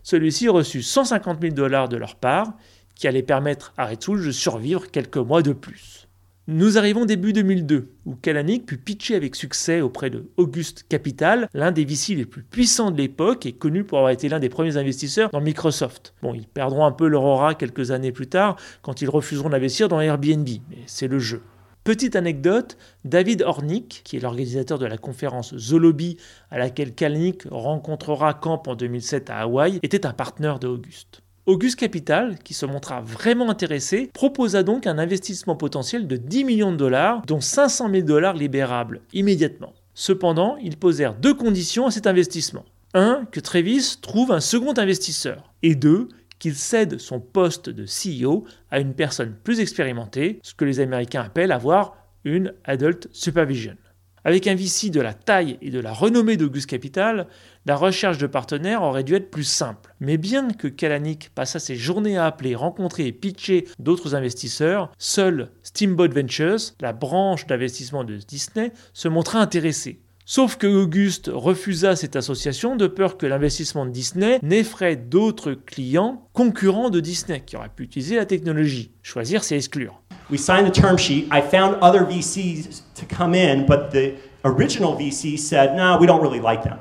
[0.04, 2.52] celui-ci reçut 150 000 dollars de leur part,
[2.94, 6.05] qui allait permettre à Red Switch de survivre quelques mois de plus.
[6.48, 11.72] Nous arrivons début 2002, où Kalanick put pitcher avec succès auprès de August Capital, l'un
[11.72, 14.76] des VC les plus puissants de l'époque et connu pour avoir été l'un des premiers
[14.76, 16.14] investisseurs dans Microsoft.
[16.22, 19.88] Bon, ils perdront un peu leur aura quelques années plus tard quand ils refuseront d'investir
[19.88, 21.42] dans Airbnb, mais c'est le jeu.
[21.82, 26.16] Petite anecdote, David Hornick, qui est l'organisateur de la conférence The Lobby
[26.52, 31.22] à laquelle Kalanick rencontrera Camp en 2007 à Hawaï, était un partenaire de August.
[31.46, 36.72] August Capital, qui se montra vraiment intéressé, proposa donc un investissement potentiel de 10 millions
[36.72, 39.72] de dollars, dont 500 000 dollars libérables immédiatement.
[39.94, 42.64] Cependant, ils posèrent deux conditions à cet investissement.
[42.94, 45.52] Un, que Travis trouve un second investisseur.
[45.62, 46.08] Et deux,
[46.40, 51.22] qu'il cède son poste de CEO à une personne plus expérimentée, ce que les Américains
[51.22, 53.76] appellent avoir une adult supervision.
[54.24, 57.28] Avec un VC de la taille et de la renommée d'August Capital,
[57.66, 59.94] la recherche de partenaires aurait dû être plus simple.
[60.00, 65.50] Mais bien que Kalanick passa ses journées à appeler, rencontrer et pitcher d'autres investisseurs, seul
[65.64, 70.00] Steamboat Ventures, la branche d'investissement de Disney, se montra intéressé.
[70.28, 76.28] Sauf que Auguste refusa cette association de peur que l'investissement de Disney n'effraie d'autres clients
[76.32, 78.90] concurrents de Disney qui auraient pu utiliser la technologie.
[79.02, 80.02] Choisir, c'est exclure.
[80.28, 81.28] We signed the term sheet.
[81.32, 86.20] I found other VCs to come in, but the original VC said, no, we don't
[86.20, 86.78] really like them.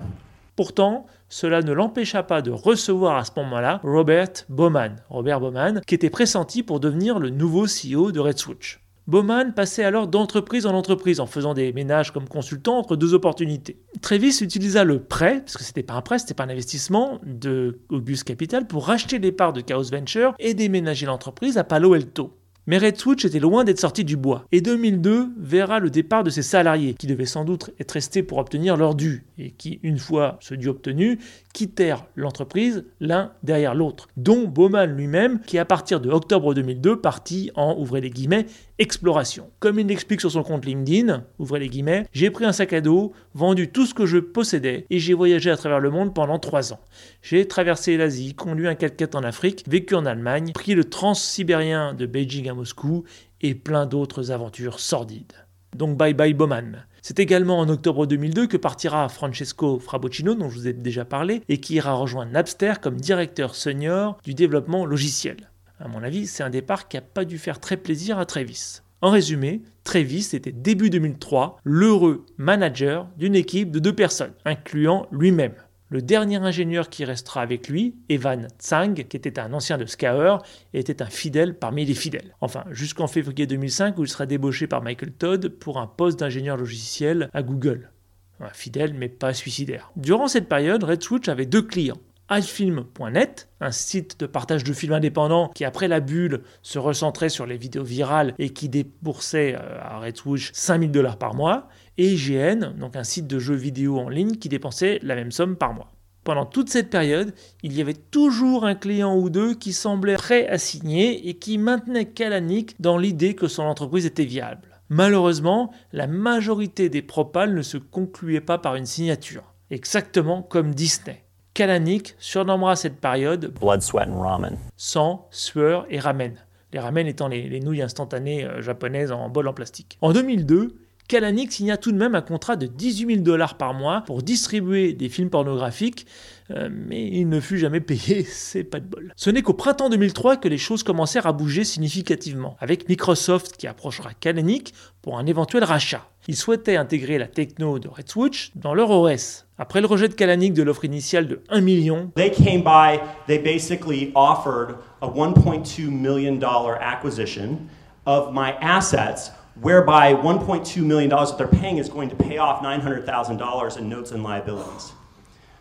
[0.56, 5.96] Pourtant, cela ne l'empêcha pas de recevoir à ce moment-là Robert Bowman, Robert Bowman, qui
[5.96, 8.80] était pressenti pour devenir le nouveau CEO de Red Switch.
[9.08, 13.78] Bowman passait alors d'entreprise en entreprise en faisant des ménages comme consultant entre deux opportunités.
[14.02, 17.82] Travis utilisa le prêt, parce que c'était pas un prêt, c'était pas un investissement de
[17.90, 22.36] August Capital pour racheter les parts de Chaos Venture et déménager l'entreprise à Palo Alto.
[22.68, 24.46] Mais Red Switch était loin d'être sorti du bois.
[24.52, 28.40] Et 2002 verra le départ de ses salariés, qui devaient sans doute être restés pour
[28.40, 31.20] obtenir leur dû, et qui, une fois ce dû obtenu,
[31.54, 37.52] quittèrent l'entreprise l'un derrière l'autre, dont Bowman lui-même, qui à partir de octobre 2002 partit
[37.56, 38.48] en, ouvrez les guillemets,
[38.80, 39.50] exploration.
[39.60, 42.82] Comme il l'explique sur son compte LinkedIn, ouvrez les guillemets, j'ai pris un sac à
[42.82, 46.40] dos, vendu tout ce que je possédais et j'ai voyagé à travers le monde pendant
[46.40, 46.80] trois ans.
[47.22, 52.06] J'ai traversé l'Asie, conduit un 4x4 en Afrique, vécu en Allemagne, pris le transsibérien de
[52.06, 53.04] Beijing à Moscou
[53.42, 55.34] et plein d'autres aventures sordides.
[55.76, 56.86] Donc bye bye Bowman.
[57.02, 61.44] C'est également en octobre 2002 que partira Francesco Fraboccino, dont je vous ai déjà parlé,
[61.50, 65.52] et qui ira rejoindre Napster comme directeur senior du développement logiciel.
[65.80, 68.82] À mon avis, c'est un départ qui n'a pas dû faire très plaisir à Travis.
[69.02, 75.54] En résumé, Travis était début 2003 l'heureux manager d'une équipe de deux personnes, incluant lui-même.
[75.90, 80.38] Le dernier ingénieur qui restera avec lui, Evan Tsang, qui était un ancien de Skaer,
[80.74, 82.34] était un fidèle parmi les fidèles.
[82.42, 86.58] Enfin, jusqu'en février 2005 où il sera débauché par Michael Todd pour un poste d'ingénieur
[86.58, 87.92] logiciel à Google.
[88.40, 89.92] Un fidèle mais pas suicidaire.
[89.96, 92.02] Durant cette période, Red Switch avait deux clients.
[92.30, 97.46] iFilm.net, un site de partage de films indépendants qui, après la bulle, se recentrait sur
[97.46, 102.12] les vidéos virales et qui déboursait euh, à Red Switch 5000 dollars par mois, et
[102.14, 105.74] IGN, donc un site de jeux vidéo en ligne qui dépensait la même somme par
[105.74, 105.92] mois.
[106.24, 110.48] Pendant toute cette période, il y avait toujours un client ou deux qui semblait prêt
[110.48, 114.68] à signer et qui maintenait Kalanick dans l'idée que son entreprise était viable.
[114.90, 121.25] Malheureusement, la majorité des propals ne se concluaient pas par une signature, exactement comme Disney.
[121.56, 124.58] Kalanick surnommera cette période Blood, sweat and ramen.
[124.76, 126.34] sang, sueur et ramen.
[126.74, 129.98] Les ramen étant les, les nouilles instantanées euh, japonaises en bol en plastique.
[130.02, 130.76] En 2002,
[131.08, 134.92] Kalanick signa tout de même un contrat de 18 000 dollars par mois pour distribuer
[134.92, 136.08] des films pornographiques,
[136.52, 139.14] euh, mais il ne fut jamais payé, c'est pas de bol.
[139.16, 143.68] Ce n'est qu'au printemps 2003 que les choses commencèrent à bouger significativement, avec Microsoft qui
[143.68, 146.10] approchera Kalanick pour un éventuel rachat.
[146.28, 149.45] Ils souhaitaient intégrer la techno de Red Switch dans leur OS.
[149.58, 153.38] Après le rejet de Kalanick de l'offre initiale de 1 million, They came by, they
[153.38, 157.70] basically offered a $1.2 million acquisition
[158.06, 163.78] of my assets, whereby $1.2 million that they're paying is going to pay off $900,000
[163.78, 164.92] in notes and liabilities.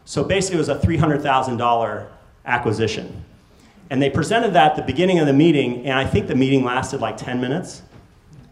[0.04, 2.06] So basically, it was a $300,000
[2.46, 3.24] acquisition.
[3.90, 6.64] And they presented that at the beginning of the meeting, and I think the meeting
[6.64, 7.82] lasted like 10 minutes.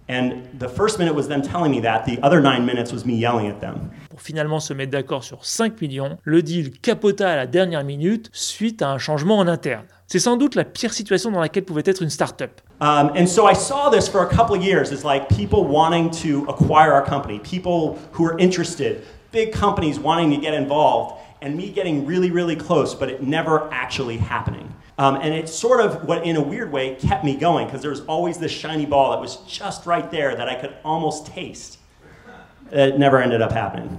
[0.09, 3.15] And the first minute was them telling me that, the other nine minutes was me
[3.15, 3.91] yelling at them.
[4.13, 8.29] pour finalement se mettre d'accord sur 5 millions, le deal capota à la dernière minute
[8.35, 9.87] suite à un changement en interne.
[10.07, 12.61] C'est sans doute la pire situation dans laquelle pouvait être une start-up.
[12.83, 14.93] Um, and so I saw this for a couple of years.
[14.93, 20.31] It's like people wanting to acquire our company, people who are interested, big companies wanting
[20.31, 24.69] to get involved, and me getting really, really close, but it never actually happening.
[24.99, 27.91] Um, and it sort of, what in a weird way, kept me going because there
[27.91, 31.79] was always this shiny ball that was just right there that I could almost taste.
[32.71, 33.91] It never ended up happening.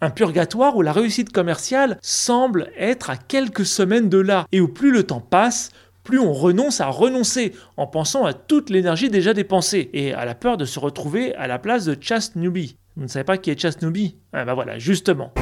[0.00, 4.68] Un purgatoire où la réussite commerciale semble être à quelques semaines de là, et où
[4.68, 5.70] plus le temps passe,
[6.04, 10.36] plus on renonce à renoncer, en pensant à toute l'énergie déjà dépensée, et à la
[10.36, 12.76] peur de se retrouver à la place de Chast Newby.
[12.96, 14.16] Vous ne savez pas qui est Chast Newby?
[14.32, 15.32] Ah bah voilà, justement.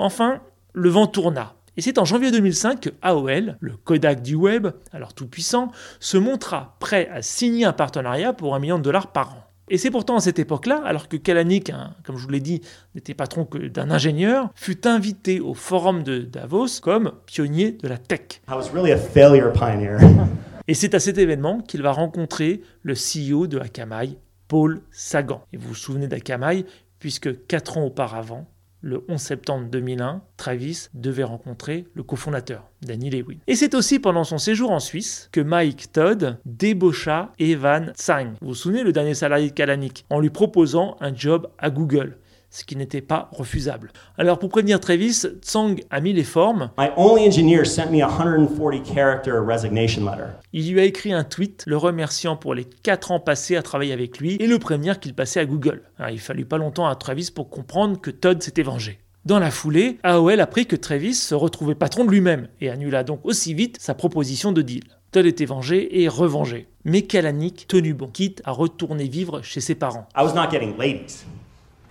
[0.00, 0.40] Enfin,
[0.72, 1.54] le vent tourna.
[1.76, 6.16] Et c'est en janvier 2005 que AOL, le Kodak du web, alors tout puissant, se
[6.16, 9.44] montra prêt à signer un partenariat pour un million de dollars par an.
[9.68, 12.62] Et c'est pourtant à cette époque-là, alors que Kalanick, hein, comme je vous l'ai dit,
[12.94, 17.98] n'était patron que d'un ingénieur, fut invité au forum de Davos comme pionnier de la
[17.98, 18.40] tech.
[18.48, 19.98] I was really a failure pioneer.
[20.66, 25.44] Et c'est à cet événement qu'il va rencontrer le CEO de Akamai, Paul Sagan.
[25.52, 26.64] Et vous vous souvenez d'Akamai,
[26.98, 28.48] puisque quatre ans auparavant,
[28.82, 33.38] le 11 septembre 2001, Travis devait rencontrer le cofondateur, Danny Lewin.
[33.46, 38.48] Et c'est aussi pendant son séjour en Suisse que Mike Todd débaucha Evan Tsang, vous
[38.48, 42.16] vous souvenez le dernier salarié de Kalanick, en lui proposant un job à Google
[42.50, 43.92] ce qui n'était pas refusable.
[44.18, 46.70] Alors pour prévenir Travis, Tsang a mis les formes.
[46.78, 50.32] My only engineer sent me a 140 character resignation letter.
[50.52, 53.92] Il lui a écrit un tweet le remerciant pour les 4 ans passés à travailler
[53.92, 55.82] avec lui et le prévenir qu'il passait à Google.
[55.98, 58.98] Alors, il fallut pas longtemps à Travis pour comprendre que Todd s'était vengé.
[59.26, 63.20] Dans la foulée, AOL apprit que Travis se retrouvait patron de lui-même et annula donc
[63.24, 64.84] aussi vite sa proposition de deal.
[65.12, 66.68] Todd était vengé et revengé.
[66.84, 70.08] Mais Kalanick tenu bon, quitte à retourner vivre chez ses parents.
[70.16, 71.24] I was not getting ladies.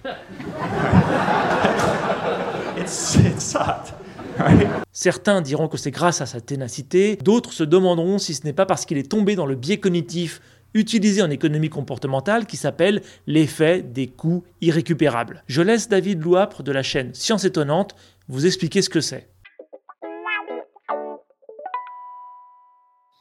[2.77, 3.17] it's?
[4.91, 8.65] Certains diront que c'est grâce à sa ténacité, d'autres se demanderont si ce n'est pas
[8.65, 10.41] parce qu'il est tombé dans le biais cognitif
[10.73, 15.43] utilisé en économie comportementale qui s'appelle l'effet des coûts irrécupérables.
[15.47, 17.95] Je laisse David Louapre de la chaîne Science Étonnante
[18.27, 19.29] vous expliquer ce que c'est.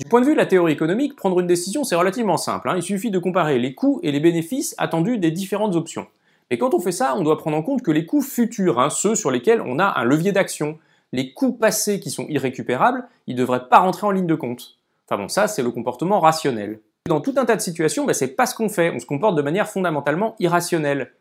[0.00, 2.68] Du point de vue de la théorie économique, prendre une décision c'est relativement simple.
[2.68, 2.74] hein.
[2.76, 6.06] Il suffit de comparer les coûts et les bénéfices attendus des différentes options.
[6.50, 8.88] Et quand on fait ça, on doit prendre en compte que les coûts futurs, hein,
[8.90, 10.78] ceux sur lesquels on a un levier d'action,
[11.12, 14.78] les coûts passés qui sont irrécupérables, ils ne devraient pas rentrer en ligne de compte.
[15.06, 16.80] Enfin bon, ça c'est le comportement rationnel.
[17.06, 19.36] Dans tout un tas de situations, ben, c'est pas ce qu'on fait, on se comporte
[19.36, 21.12] de manière fondamentalement irrationnelle.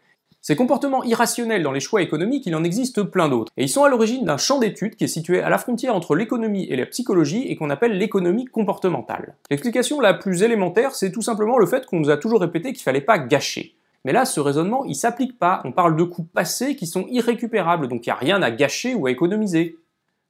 [0.42, 3.52] Ces comportements irrationnels dans les choix économiques, il en existe plein d'autres.
[3.58, 6.16] Et ils sont à l'origine d'un champ d'études qui est situé à la frontière entre
[6.16, 9.36] l'économie et la psychologie et qu'on appelle l'économie comportementale.
[9.50, 12.84] L'explication la plus élémentaire, c'est tout simplement le fait qu'on nous a toujours répété qu'il
[12.84, 13.76] fallait pas gâcher.
[14.08, 15.60] Mais là, ce raisonnement, il s'applique pas.
[15.66, 18.96] On parle de coûts passés qui sont irrécupérables, donc il n'y a rien à gâcher
[18.96, 19.76] ou à économiser.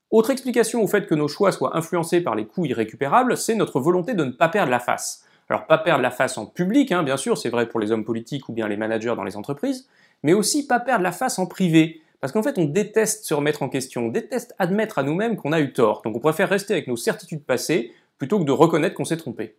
[0.10, 3.80] Autre explication au fait que nos choix soient influencés par les coûts irrécupérables, c'est notre
[3.80, 5.26] volonté de ne pas perdre la face.
[5.48, 8.04] Alors pas perdre la face en public, hein, bien sûr, c'est vrai pour les hommes
[8.04, 9.88] politiques ou bien les managers dans les entreprises,
[10.24, 12.02] mais aussi pas perdre la face en privé.
[12.20, 15.52] Parce qu'en fait, on déteste se remettre en question, on déteste admettre à nous-mêmes qu'on
[15.52, 18.96] a eu tort, donc on préfère rester avec nos certitudes passées plutôt que de reconnaître
[18.96, 19.56] qu'on s'est trompé.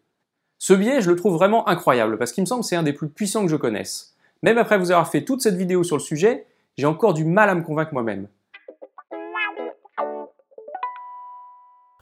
[0.61, 2.93] Ce biais, je le trouve vraiment incroyable, parce qu'il me semble que c'est un des
[2.93, 4.17] plus puissants que je connaisse.
[4.43, 7.49] Même après vous avoir fait toute cette vidéo sur le sujet, j'ai encore du mal
[7.49, 8.27] à me convaincre moi-même.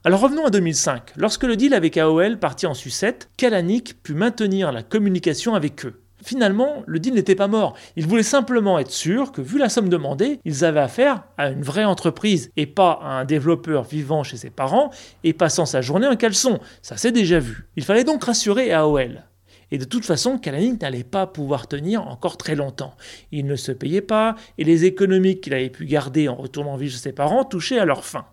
[0.05, 1.13] Alors revenons à 2005.
[1.17, 6.06] Lorsque le deal avec AOL partit en sucette, Kalanick put maintenir la communication avec eux.
[6.27, 7.75] Finalement, le deal n'était pas mort.
[7.95, 11.63] Ils voulaient simplement être sûrs que, vu la somme demandée, ils avaient affaire à une
[11.63, 14.91] vraie entreprise et pas à un développeur vivant chez ses parents
[15.23, 16.59] et passant sa journée en caleçon.
[16.83, 17.69] Ça s'est déjà vu.
[17.77, 19.23] Il fallait donc rassurer AOL.
[19.71, 22.95] Et de toute façon, Kalanick n'allait pas pouvoir tenir encore très longtemps.
[23.31, 26.93] Il ne se payait pas et les économies qu'il avait pu garder en retournant vivre
[26.93, 28.25] chez ses parents touchaient à leur fin.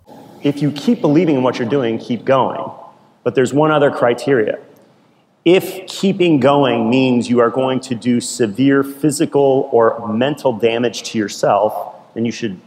[0.43, 2.57] If you keep believing in what you're doing, keep going.
[3.23, 4.57] But there's one other criteria.
[5.45, 11.17] If keeping going means you are going to do severe physical or mental damage to
[11.17, 12.59] yourself, then you should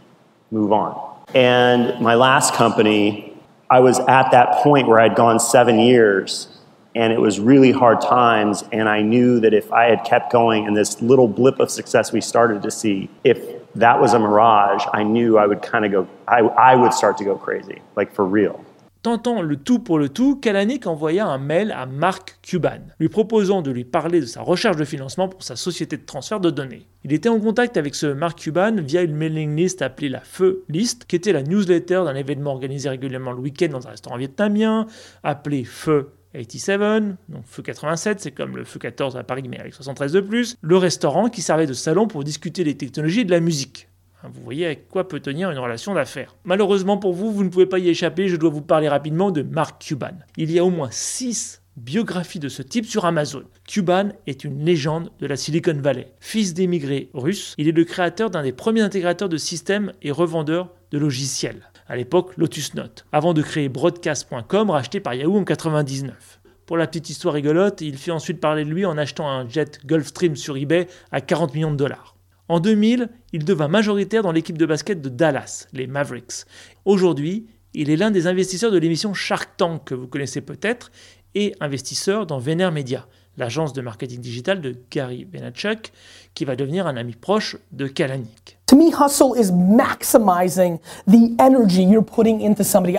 [0.51, 1.23] move on.
[1.33, 3.33] And my last company,
[3.69, 6.47] I was at that point where I'd gone seven years
[6.95, 8.63] and it was really hard times.
[8.71, 12.11] And I knew that if I had kept going and this little blip of success
[12.11, 13.39] we started to see, if
[13.75, 17.17] that was a mirage, I knew I would kind of go, I, I would start
[17.17, 18.63] to go crazy, like for real.
[19.03, 23.61] Tentant le tout pour le tout, Kalanick envoya un mail à Mark Cuban, lui proposant
[23.61, 26.87] de lui parler de sa recherche de financement pour sa société de transfert de données.
[27.03, 30.63] Il était en contact avec ce Mark Cuban via une mailing list appelée la Feu
[30.67, 34.87] List, qui était la newsletter d'un événement organisé régulièrement le week-end dans un restaurant vietnamien,
[35.23, 39.73] appelé Feu 87, donc Feu 87, c'est comme le Feu 14 à Paris mais avec
[39.73, 43.31] 73 de plus, le restaurant qui servait de salon pour discuter des technologies et de
[43.31, 43.86] la musique.
[44.23, 46.35] Hein, vous voyez avec quoi peut tenir une relation d'affaires.
[46.43, 49.43] Malheureusement pour vous, vous ne pouvez pas y échapper, je dois vous parler rapidement de
[49.43, 50.17] Mark Cuban.
[50.37, 53.43] Il y a au moins 6 biographies de ce type sur Amazon.
[53.67, 56.11] Cuban est une légende de la Silicon Valley.
[56.19, 60.73] Fils d'émigrés russes, il est le créateur d'un des premiers intégrateurs de systèmes et revendeurs
[60.91, 61.69] de logiciels.
[61.87, 66.39] À l'époque, Lotus Note, avant de créer Broadcast.com racheté par Yahoo en 99.
[66.65, 69.79] Pour la petite histoire rigolote, il fait ensuite parler de lui en achetant un jet
[69.85, 72.16] Gulfstream sur eBay à 40 millions de dollars.
[72.49, 76.45] En 2000, il devint majoritaire dans l'équipe de basket de Dallas, les Mavericks.
[76.85, 80.91] Aujourd'hui, il est l'un des investisseurs de l'émission Shark Tank que vous connaissez peut-être
[81.35, 83.05] et investisseur dans Vener Media,
[83.35, 85.91] l'agence de marketing digital de Gary Vaynerchuk,
[86.33, 88.57] qui va devenir un ami proche de Kalanick.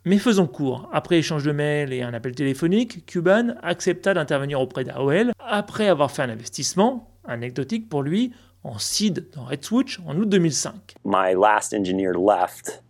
[0.04, 0.90] Mais faisons court.
[0.92, 6.10] Après échange de mails et un appel téléphonique, Cuban accepta d'intervenir auprès d'AOL après avoir
[6.10, 8.32] fait un investissement, anecdotique pour lui,
[8.64, 10.72] en seed dans Red Switch en août 2005.
[11.04, 12.82] My last engineer left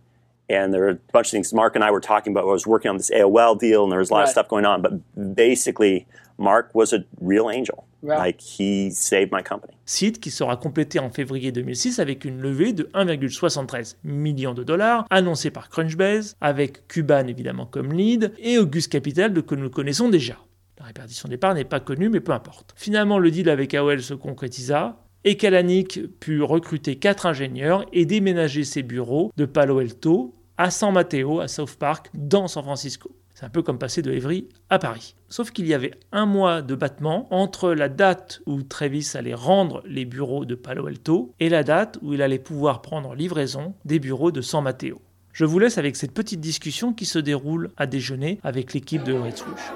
[0.49, 2.47] and there were a bunch of things Mark and I were talking about.
[2.47, 4.65] I was working on this AOL deal and there was a lot of stuff going
[4.65, 4.93] on, but
[5.35, 7.85] basically Mark was a real angel.
[8.01, 9.73] Like he saved my company.
[9.85, 15.05] Seed qui sera complété en février 2006 avec une levée de 1,73 millions de dollars
[15.09, 20.37] annoncée par Crunchbase avec Cuban évidemment comme lead et August Capital que nous connaissons déjà.
[20.79, 22.73] La répartition des parts n'est pas connue mais peu importe.
[22.77, 28.63] Finalement le deal avec AOL se concrétisa et Kalanick put recruter quatre ingénieurs et déménager
[28.63, 33.11] ses bureaux de Palo Alto à San Mateo, à South Park, dans San Francisco.
[33.33, 35.15] C'est un peu comme passer de Évry à Paris.
[35.29, 39.81] Sauf qu'il y avait un mois de battement entre la date où Travis allait rendre
[39.85, 43.99] les bureaux de Palo Alto et la date où il allait pouvoir prendre livraison des
[43.99, 44.99] bureaux de San Mateo.
[45.31, 49.13] Je vous laisse avec cette petite discussion qui se déroule à déjeuner avec l'équipe de
[49.13, 49.71] Red Swoosh.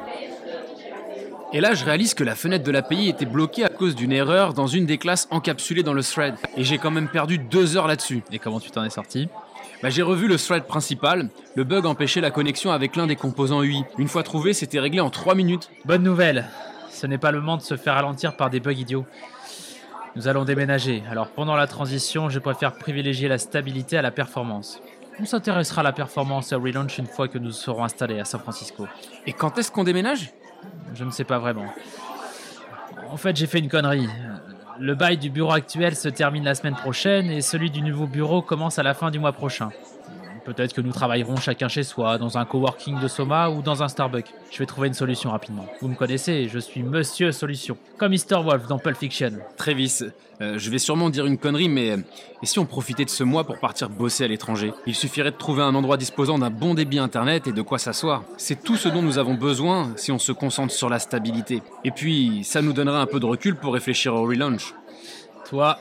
[1.55, 4.55] Et là, je réalise que la fenêtre de l'API était bloquée à cause d'une erreur
[4.55, 6.33] dans une des classes encapsulées dans le thread.
[6.57, 8.23] Et j'ai quand même perdu deux heures là-dessus.
[8.31, 9.29] Et comment tu t'en es sorti?
[9.83, 11.29] Bah, J'ai revu le thread principal.
[11.55, 13.83] Le bug empêchait la connexion avec l'un des composants UI.
[13.99, 15.69] Une fois trouvé, c'était réglé en trois minutes.
[15.85, 16.45] Bonne nouvelle.
[16.89, 19.05] Ce n'est pas le moment de se faire ralentir par des bugs idiots.
[20.15, 21.03] Nous allons déménager.
[21.11, 24.79] Alors pendant la transition, je préfère privilégier la stabilité à la performance.
[25.19, 28.25] On s'intéressera à la performance et au relaunch une fois que nous serons installés à
[28.25, 28.87] San Francisco.
[29.27, 30.33] Et quand est-ce qu'on déménage?
[30.93, 31.65] Je ne sais pas vraiment.
[33.09, 34.07] En fait, j'ai fait une connerie.
[34.79, 38.41] Le bail du bureau actuel se termine la semaine prochaine et celui du nouveau bureau
[38.41, 39.69] commence à la fin du mois prochain.
[40.45, 43.87] Peut-être que nous travaillerons chacun chez soi, dans un coworking de Soma ou dans un
[43.87, 44.33] Starbucks.
[44.51, 45.65] Je vais trouver une solution rapidement.
[45.81, 47.77] Vous me connaissez, je suis Monsieur Solution.
[47.97, 48.43] Comme Mr.
[48.43, 49.31] Wolf dans Pulp Fiction.
[49.55, 50.01] Travis,
[50.41, 51.97] euh, je vais sûrement dire une connerie, mais euh,
[52.41, 54.73] et si on profitait de ce mois pour partir bosser à l'étranger?
[54.85, 58.23] Il suffirait de trouver un endroit disposant d'un bon débit internet et de quoi s'asseoir.
[58.37, 61.61] C'est tout ce dont nous avons besoin si on se concentre sur la stabilité.
[61.85, 64.73] Et puis, ça nous donnerait un peu de recul pour réfléchir au relaunch.
[65.49, 65.79] Toi,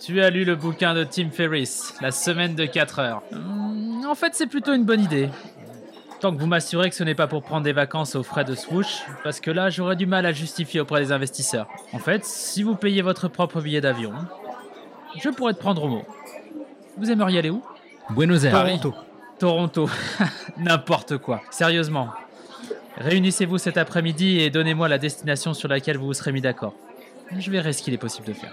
[0.00, 3.22] tu as lu le bouquin de Tim Ferriss, La semaine de 4 heures.
[3.32, 5.28] Hmm, en fait, c'est plutôt une bonne idée.
[6.20, 8.54] Tant que vous m'assurez que ce n'est pas pour prendre des vacances aux frais de
[8.54, 11.68] swoosh, parce que là, j'aurais du mal à justifier auprès des investisseurs.
[11.92, 14.12] En fait, si vous payez votre propre billet d'avion,
[15.18, 16.04] je pourrais te prendre au mot.
[16.96, 17.62] Vous aimeriez aller où?
[18.10, 18.52] Buenos Aires.
[18.52, 18.94] Toronto.
[19.38, 19.90] Toronto.
[20.58, 21.42] N'importe quoi.
[21.50, 22.08] Sérieusement.
[22.96, 26.74] Réunissez-vous cet après-midi et donnez-moi la destination sur laquelle vous vous serez mis d'accord.
[27.38, 28.52] Je verrai ce qu'il est possible de faire.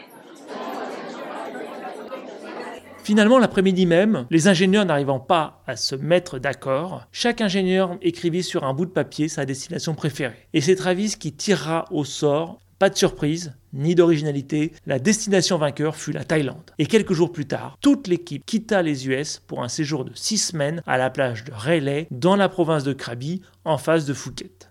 [3.08, 8.66] Finalement, l'après-midi même, les ingénieurs n'arrivant pas à se mettre d'accord, chaque ingénieur écrivit sur
[8.66, 10.50] un bout de papier sa destination préférée.
[10.54, 15.96] Et c'est Travis qui tirera au sort, pas de surprise, ni d'originalité, la destination vainqueur
[15.96, 16.70] fut la Thaïlande.
[16.80, 20.38] Et quelques jours plus tard, toute l'équipe quitta les US pour un séjour de six
[20.38, 24.67] semaines à la plage de Railay, dans la province de Krabi, en face de Phuket.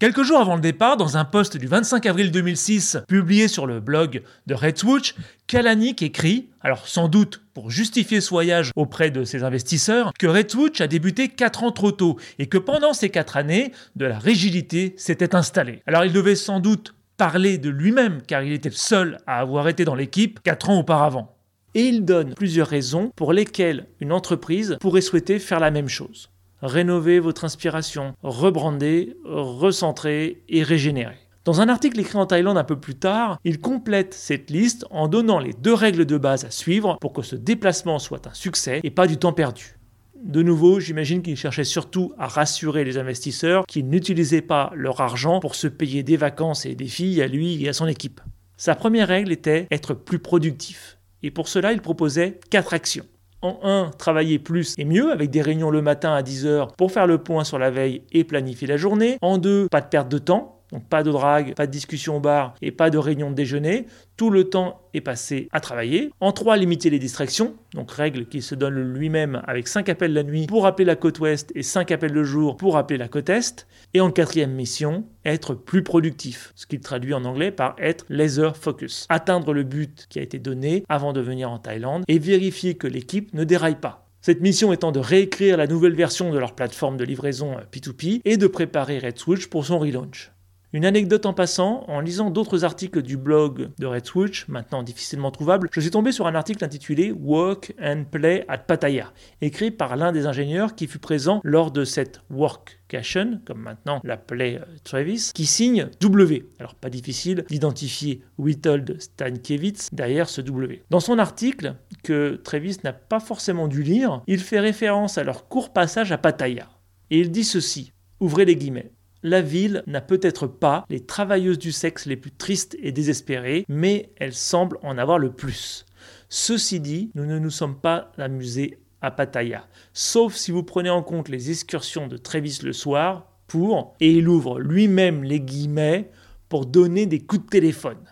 [0.00, 3.80] Quelques jours avant le départ, dans un post du 25 avril 2006 publié sur le
[3.80, 5.14] blog de Red Switch,
[5.46, 10.50] Kalanick écrit, alors sans doute pour justifier ce voyage auprès de ses investisseurs, que Red
[10.50, 14.18] Switch a débuté 4 ans trop tôt et que pendant ces 4 années, de la
[14.18, 15.82] rigidité s'était installée.
[15.86, 19.68] Alors il devait sans doute parler de lui-même car il était le seul à avoir
[19.68, 21.36] été dans l'équipe 4 ans auparavant.
[21.74, 26.30] Et il donne plusieurs raisons pour lesquelles une entreprise pourrait souhaiter faire la même chose
[26.62, 31.18] rénover votre inspiration, rebrander, recentrer et régénérer.
[31.44, 35.08] Dans un article écrit en Thaïlande un peu plus tard, il complète cette liste en
[35.08, 38.80] donnant les deux règles de base à suivre pour que ce déplacement soit un succès
[38.82, 39.76] et pas du temps perdu.
[40.22, 45.40] De nouveau, j'imagine qu'il cherchait surtout à rassurer les investisseurs qu'ils n'utilisaient pas leur argent
[45.40, 48.20] pour se payer des vacances et des filles à lui et à son équipe.
[48.58, 50.98] Sa première règle était être plus productif.
[51.22, 53.06] Et pour cela, il proposait quatre actions.
[53.42, 57.06] En 1, travailler plus et mieux avec des réunions le matin à 10h pour faire
[57.06, 59.16] le point sur la veille et planifier la journée.
[59.22, 60.59] En 2, pas de perte de temps.
[60.72, 63.86] Donc pas de drague, pas de discussion au bar et pas de réunion de déjeuner.
[64.16, 66.10] Tout le temps est passé à travailler.
[66.20, 67.54] En 3, limiter les distractions.
[67.74, 71.18] Donc règle qu'il se donne lui-même avec 5 appels la nuit pour appeler la côte
[71.20, 73.66] ouest et 5 appels le jour pour appeler la côte est.
[73.94, 76.52] Et en quatrième mission, être plus productif.
[76.54, 79.06] Ce qu'il traduit en anglais par être laser focus.
[79.08, 82.86] Atteindre le but qui a été donné avant de venir en Thaïlande et vérifier que
[82.86, 84.06] l'équipe ne déraille pas.
[84.22, 88.36] Cette mission étant de réécrire la nouvelle version de leur plateforme de livraison P2P et
[88.36, 90.30] de préparer Red Switch pour son relaunch.
[90.72, 95.32] Une anecdote en passant, en lisant d'autres articles du blog de Red Switch, maintenant difficilement
[95.32, 99.96] trouvable, je suis tombé sur un article intitulé Work and Play at Pattaya, écrit par
[99.96, 105.32] l'un des ingénieurs qui fut présent lors de cette workcation, comme maintenant l'appelait euh, Travis,
[105.34, 106.48] qui signe W.
[106.60, 110.84] Alors pas difficile d'identifier Witold Stankiewicz derrière ce W.
[110.88, 115.48] Dans son article, que Travis n'a pas forcément dû lire, il fait référence à leur
[115.48, 116.68] court passage à Pattaya.
[117.10, 118.92] Et il dit ceci, ouvrez les guillemets
[119.22, 124.10] la ville n'a peut-être pas les travailleuses du sexe les plus tristes et désespérées, mais
[124.16, 125.86] elle semble en avoir le plus.
[126.28, 131.02] Ceci dit, nous ne nous sommes pas amusés à Pattaya, sauf si vous prenez en
[131.02, 136.10] compte les excursions de Trévis le soir pour, et il ouvre lui-même les guillemets,
[136.48, 138.04] pour donner des coups de téléphone.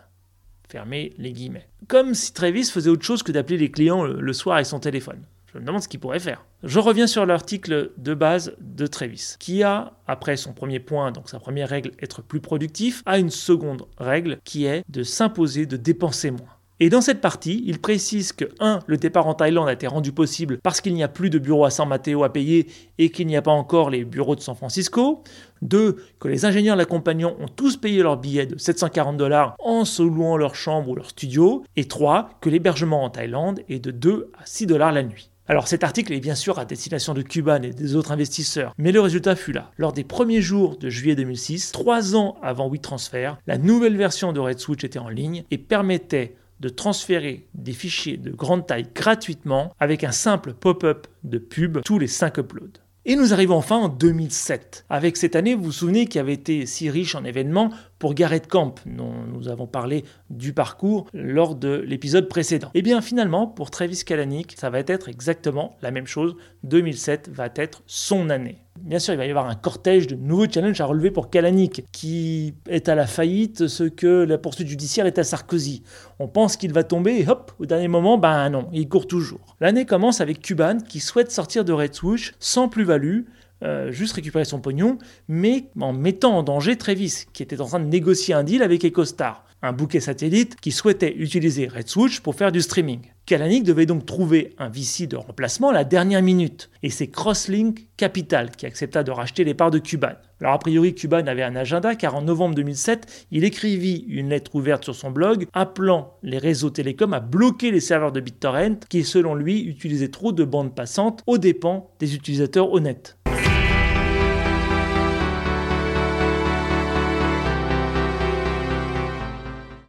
[0.68, 1.68] Fermez les guillemets.
[1.88, 5.22] Comme si Travis faisait autre chose que d'appeler les clients le soir avec son téléphone.
[5.52, 6.44] Je me demande ce qu'il pourrait faire.
[6.62, 11.30] Je reviens sur l'article de base de Travis, qui a, après son premier point, donc
[11.30, 15.76] sa première règle, être plus productif, a une seconde règle qui est de s'imposer de
[15.76, 16.58] dépenser moins.
[16.80, 18.80] Et dans cette partie, il précise que 1.
[18.86, 21.64] Le départ en Thaïlande a été rendu possible parce qu'il n'y a plus de bureau
[21.64, 22.68] à San Mateo à payer
[22.98, 25.24] et qu'il n'y a pas encore les bureaux de San Francisco.
[25.62, 25.96] 2.
[26.20, 30.36] Que les ingénieurs l'accompagnant ont tous payé leur billet de 740 dollars en se louant
[30.36, 31.64] leur chambre ou leur studio.
[31.74, 32.30] Et 3.
[32.40, 35.27] Que l'hébergement en Thaïlande est de 2 à 6 dollars la nuit.
[35.50, 38.92] Alors cet article est bien sûr à destination de Cuban et des autres investisseurs, mais
[38.92, 39.70] le résultat fut là.
[39.78, 44.40] Lors des premiers jours de juillet 2006, trois ans avant WeTransfer, la nouvelle version de
[44.40, 49.74] Red Switch était en ligne et permettait de transférer des fichiers de grande taille gratuitement
[49.80, 52.80] avec un simple pop-up de pub tous les 5 uploads.
[53.06, 56.66] Et nous arrivons enfin en 2007, avec cette année, vous vous souvenez, qui avait été
[56.66, 61.84] si riche en événements pour Garrett Camp, dont nous avons parlé du parcours lors de
[61.86, 62.68] l'épisode précédent.
[62.74, 66.36] Et eh bien finalement, pour Travis Kalanick, ça va être exactement la même chose.
[66.64, 68.58] 2007 va être son année.
[68.80, 71.84] bien sûr, il va y avoir un cortège de nouveaux challenges à relever pour Kalanick,
[71.92, 75.82] qui est à la faillite ce que la poursuite judiciaire est à Sarkozy.
[76.18, 79.56] On pense qu'il va tomber et hop, au dernier moment, ben non, il court toujours.
[79.60, 83.22] L'année commence avec Cuban qui souhaite sortir de Red Swoosh sans plus-value,
[83.62, 84.98] euh, juste récupérer son pognon,
[85.28, 88.84] mais en mettant en danger Travis, qui était en train de négocier un deal avec
[88.84, 93.00] EcoStar, un bouquet satellite qui souhaitait utiliser Red Swoosh pour faire du streaming.
[93.28, 97.88] Kalanick devait donc trouver un VC de remplacement à la dernière minute, et c'est Crosslink
[97.98, 100.12] Capital qui accepta de racheter les parts de Cuban.
[100.40, 104.54] Alors a priori, Cuban avait un agenda car en novembre 2007, il écrivit une lettre
[104.54, 109.04] ouverte sur son blog appelant les réseaux télécoms à bloquer les serveurs de BitTorrent qui,
[109.04, 113.17] selon lui, utilisaient trop de bandes passantes aux dépens des utilisateurs honnêtes.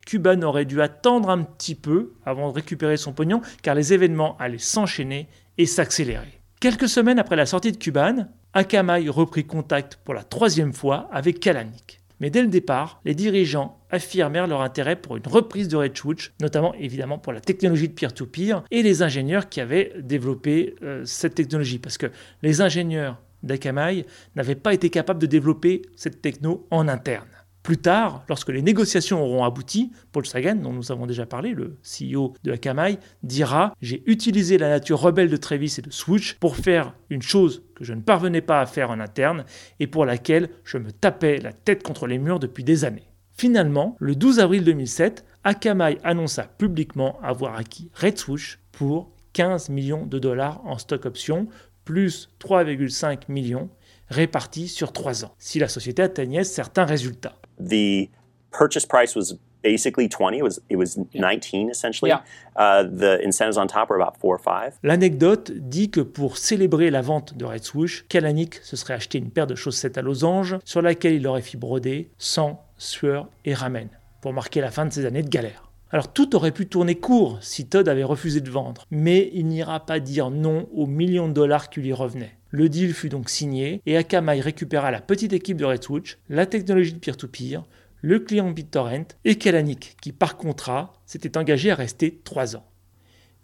[0.09, 4.35] Cuban aurait dû attendre un petit peu avant de récupérer son pognon car les événements
[4.39, 5.27] allaient s'enchaîner
[5.59, 6.41] et s'accélérer.
[6.59, 11.39] Quelques semaines après la sortie de Cuban, Akamai reprit contact pour la troisième fois avec
[11.39, 12.01] Kalanick.
[12.19, 15.93] Mais dès le départ, les dirigeants affirmèrent leur intérêt pour une reprise de Red
[16.41, 21.35] notamment évidemment pour la technologie de peer-to-peer et les ingénieurs qui avaient développé euh, cette
[21.35, 21.77] technologie.
[21.77, 22.07] Parce que
[22.41, 27.27] les ingénieurs d'Akamai n'avaient pas été capables de développer cette techno en interne.
[27.63, 31.77] Plus tard, lorsque les négociations auront abouti, Paul Sagan, dont nous avons déjà parlé, le
[31.83, 36.55] CEO de Akamai, dira J'ai utilisé la nature rebelle de Travis et de Switch pour
[36.55, 39.43] faire une chose que je ne parvenais pas à faire en interne
[39.79, 43.09] et pour laquelle je me tapais la tête contre les murs depuis des années.
[43.33, 50.05] Finalement, le 12 avril 2007, Akamai annonça publiquement avoir acquis Red Swoosh pour 15 millions
[50.05, 51.47] de dollars en stock options,
[51.85, 53.69] plus 3,5 millions
[54.09, 57.35] répartis sur 3 ans, si la société atteignait certains résultats.
[57.59, 58.09] the
[58.51, 62.23] purchase price was basically 20 it was it was 19 essentially yeah.
[62.55, 66.89] uh, the incentives on top were about 4 or 5 l'anecdote dit que pour célébrer
[66.89, 70.57] la vente de Red Swoosh Kalanick se serait acheté une paire de chaussettes à losange
[70.63, 73.89] sur laquelle il aurait fait broder sang sueur et ramen
[74.21, 77.39] pour marquer la fin de ses années de galère alors tout aurait pu tourner court
[77.41, 81.33] si Todd avait refusé de vendre, mais il n'ira pas dire non aux millions de
[81.33, 82.37] dollars qui lui revenaient.
[82.51, 85.83] Le deal fut donc signé et Akamai récupéra la petite équipe de Red
[86.29, 87.63] la technologie de peer-to-peer,
[88.01, 92.65] le client BitTorrent et Kalanick qui par contrat s'était engagé à rester 3 ans.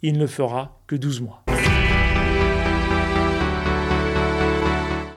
[0.02, 1.44] Il ne fera que 12 mois.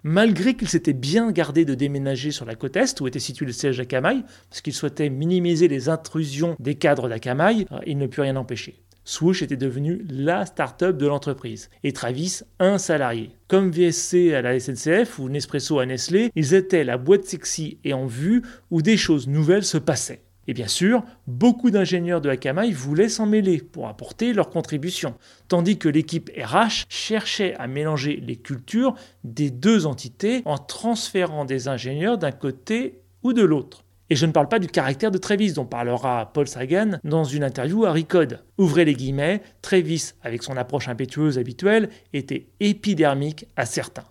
[0.04, 3.52] malgré qu'il s'était bien gardé de déménager sur la côte est où était situé le
[3.52, 8.22] siège d'Akamai, parce qu'il souhaitait minimiser les intrusions des cadres d'Akamai, euh, il ne put
[8.22, 8.82] rien empêcher.
[9.10, 13.32] Swoosh était devenu la start-up de l'entreprise et Travis un salarié.
[13.47, 17.93] Comme VSC à la SNCF ou Nespresso à Nestlé, ils étaient la boîte sexy et
[17.93, 20.22] en vue où des choses nouvelles se passaient.
[20.47, 25.16] Et bien sûr, beaucoup d'ingénieurs de Akamai voulaient s'en mêler pour apporter leur contribution,
[25.47, 28.93] tandis que l'équipe RH cherchait à mélanger les cultures
[29.24, 33.84] des deux entités en transférant des ingénieurs d'un côté ou de l'autre.
[34.10, 37.43] Et je ne parle pas du caractère de Travis dont parlera Paul Sagan dans une
[37.43, 38.43] interview à Recode.
[38.57, 44.05] Ouvrez les guillemets, Travis, avec son approche impétueuse habituelle, était épidermique à certains.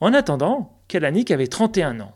[0.00, 2.12] En attendant, Kalanick avait 31 ans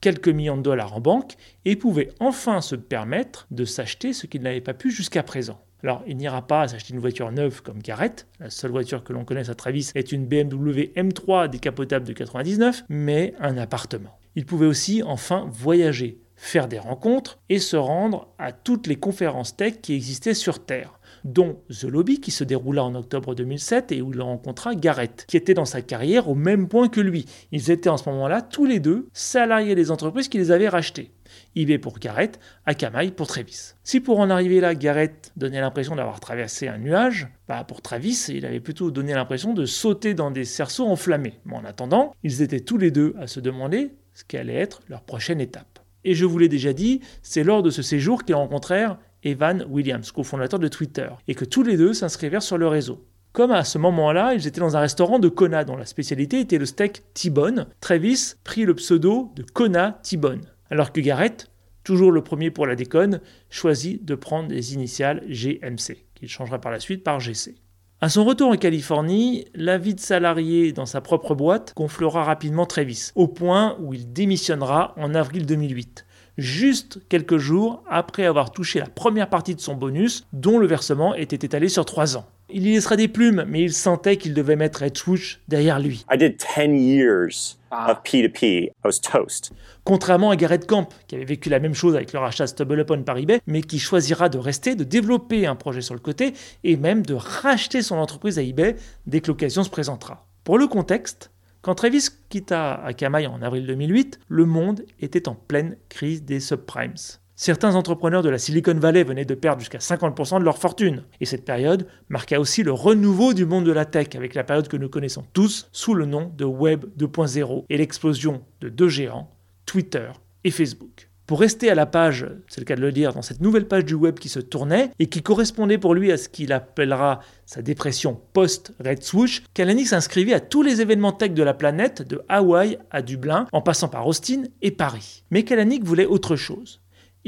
[0.00, 4.42] quelques millions de dollars en banque et pouvait enfin se permettre de s'acheter ce qu'il
[4.42, 5.60] n'avait pas pu jusqu'à présent.
[5.82, 8.26] Alors, il n'ira pas s'acheter une voiture neuve comme Garrett.
[8.40, 12.84] La seule voiture que l'on connaisse à Travis est une BMW M3 décapotable de 99,
[12.88, 14.18] mais un appartement.
[14.34, 19.56] Il pouvait aussi enfin voyager, faire des rencontres et se rendre à toutes les conférences
[19.56, 24.02] tech qui existaient sur Terre dont The Lobby qui se déroula en octobre 2007 et
[24.02, 27.26] où il rencontra Garrett, qui était dans sa carrière au même point que lui.
[27.52, 31.10] Ils étaient en ce moment-là tous les deux salariés des entreprises qui les avaient rachetés.
[31.56, 33.74] eBay pour Garrett, Akamai pour Travis.
[33.82, 38.26] Si pour en arriver là, Garrett donnait l'impression d'avoir traversé un nuage, bah pour Travis,
[38.28, 41.40] il avait plutôt donné l'impression de sauter dans des cerceaux enflammés.
[41.44, 45.02] Mais en attendant, ils étaient tous les deux à se demander ce qu'allait être leur
[45.02, 45.77] prochaine étape.
[46.08, 50.10] Et je vous l'ai déjà dit, c'est lors de ce séjour qu'ils rencontrèrent Evan Williams,
[50.10, 53.04] cofondateur de Twitter, et que tous les deux s'inscrivèrent sur le réseau.
[53.32, 56.56] Comme à ce moment-là, ils étaient dans un restaurant de Kona dont la spécialité était
[56.56, 60.40] le steak T-Bone, Travis prit le pseudo de Kona T-Bone,
[60.70, 61.50] alors que Garrett,
[61.84, 66.72] toujours le premier pour la déconne, choisit de prendre les initiales GMC, qu'il changera par
[66.72, 67.54] la suite par GC.
[68.00, 72.64] À son retour en Californie, la vie de salarié dans sa propre boîte gonflera rapidement
[72.64, 76.06] Travis, au point où il démissionnera en avril 2008
[76.38, 81.16] juste quelques jours après avoir touché la première partie de son bonus, dont le versement
[81.16, 82.26] était étalé sur trois ans.
[82.50, 86.06] Il y laissera des plumes, mais il sentait qu'il devait mettre Ed Swoosh derrière lui.
[86.10, 88.42] I did 10 years of P2P.
[88.44, 89.52] I was toast.
[89.84, 93.18] Contrairement à Garrett Camp, qui avait vécu la même chose avec le rachat StubbleUpon par
[93.18, 96.32] eBay, mais qui choisira de rester, de développer un projet sur le côté
[96.64, 98.76] et même de racheter son entreprise à eBay
[99.06, 100.26] dès que l'occasion se présentera.
[100.44, 101.30] Pour le contexte,
[101.60, 106.94] Quand Travis quitta Akamai en avril 2008, le monde était en pleine crise des subprimes.
[107.40, 111.04] Certains entrepreneurs de la Silicon Valley venaient de perdre jusqu'à 50% de leur fortune.
[111.20, 114.66] Et cette période marqua aussi le renouveau du monde de la tech, avec la période
[114.66, 119.30] que nous connaissons tous sous le nom de Web 2.0 et l'explosion de deux géants,
[119.66, 120.08] Twitter
[120.42, 121.10] et Facebook.
[121.28, 123.84] Pour rester à la page, c'est le cas de le dire, dans cette nouvelle page
[123.84, 127.62] du web qui se tournait et qui correspondait pour lui à ce qu'il appellera sa
[127.62, 132.78] dépression post-Red Swoosh, Kalanick s'inscrivait à tous les événements tech de la planète, de Hawaï
[132.90, 135.22] à Dublin, en passant par Austin et Paris.
[135.30, 136.80] Mais Kalanick voulait autre chose.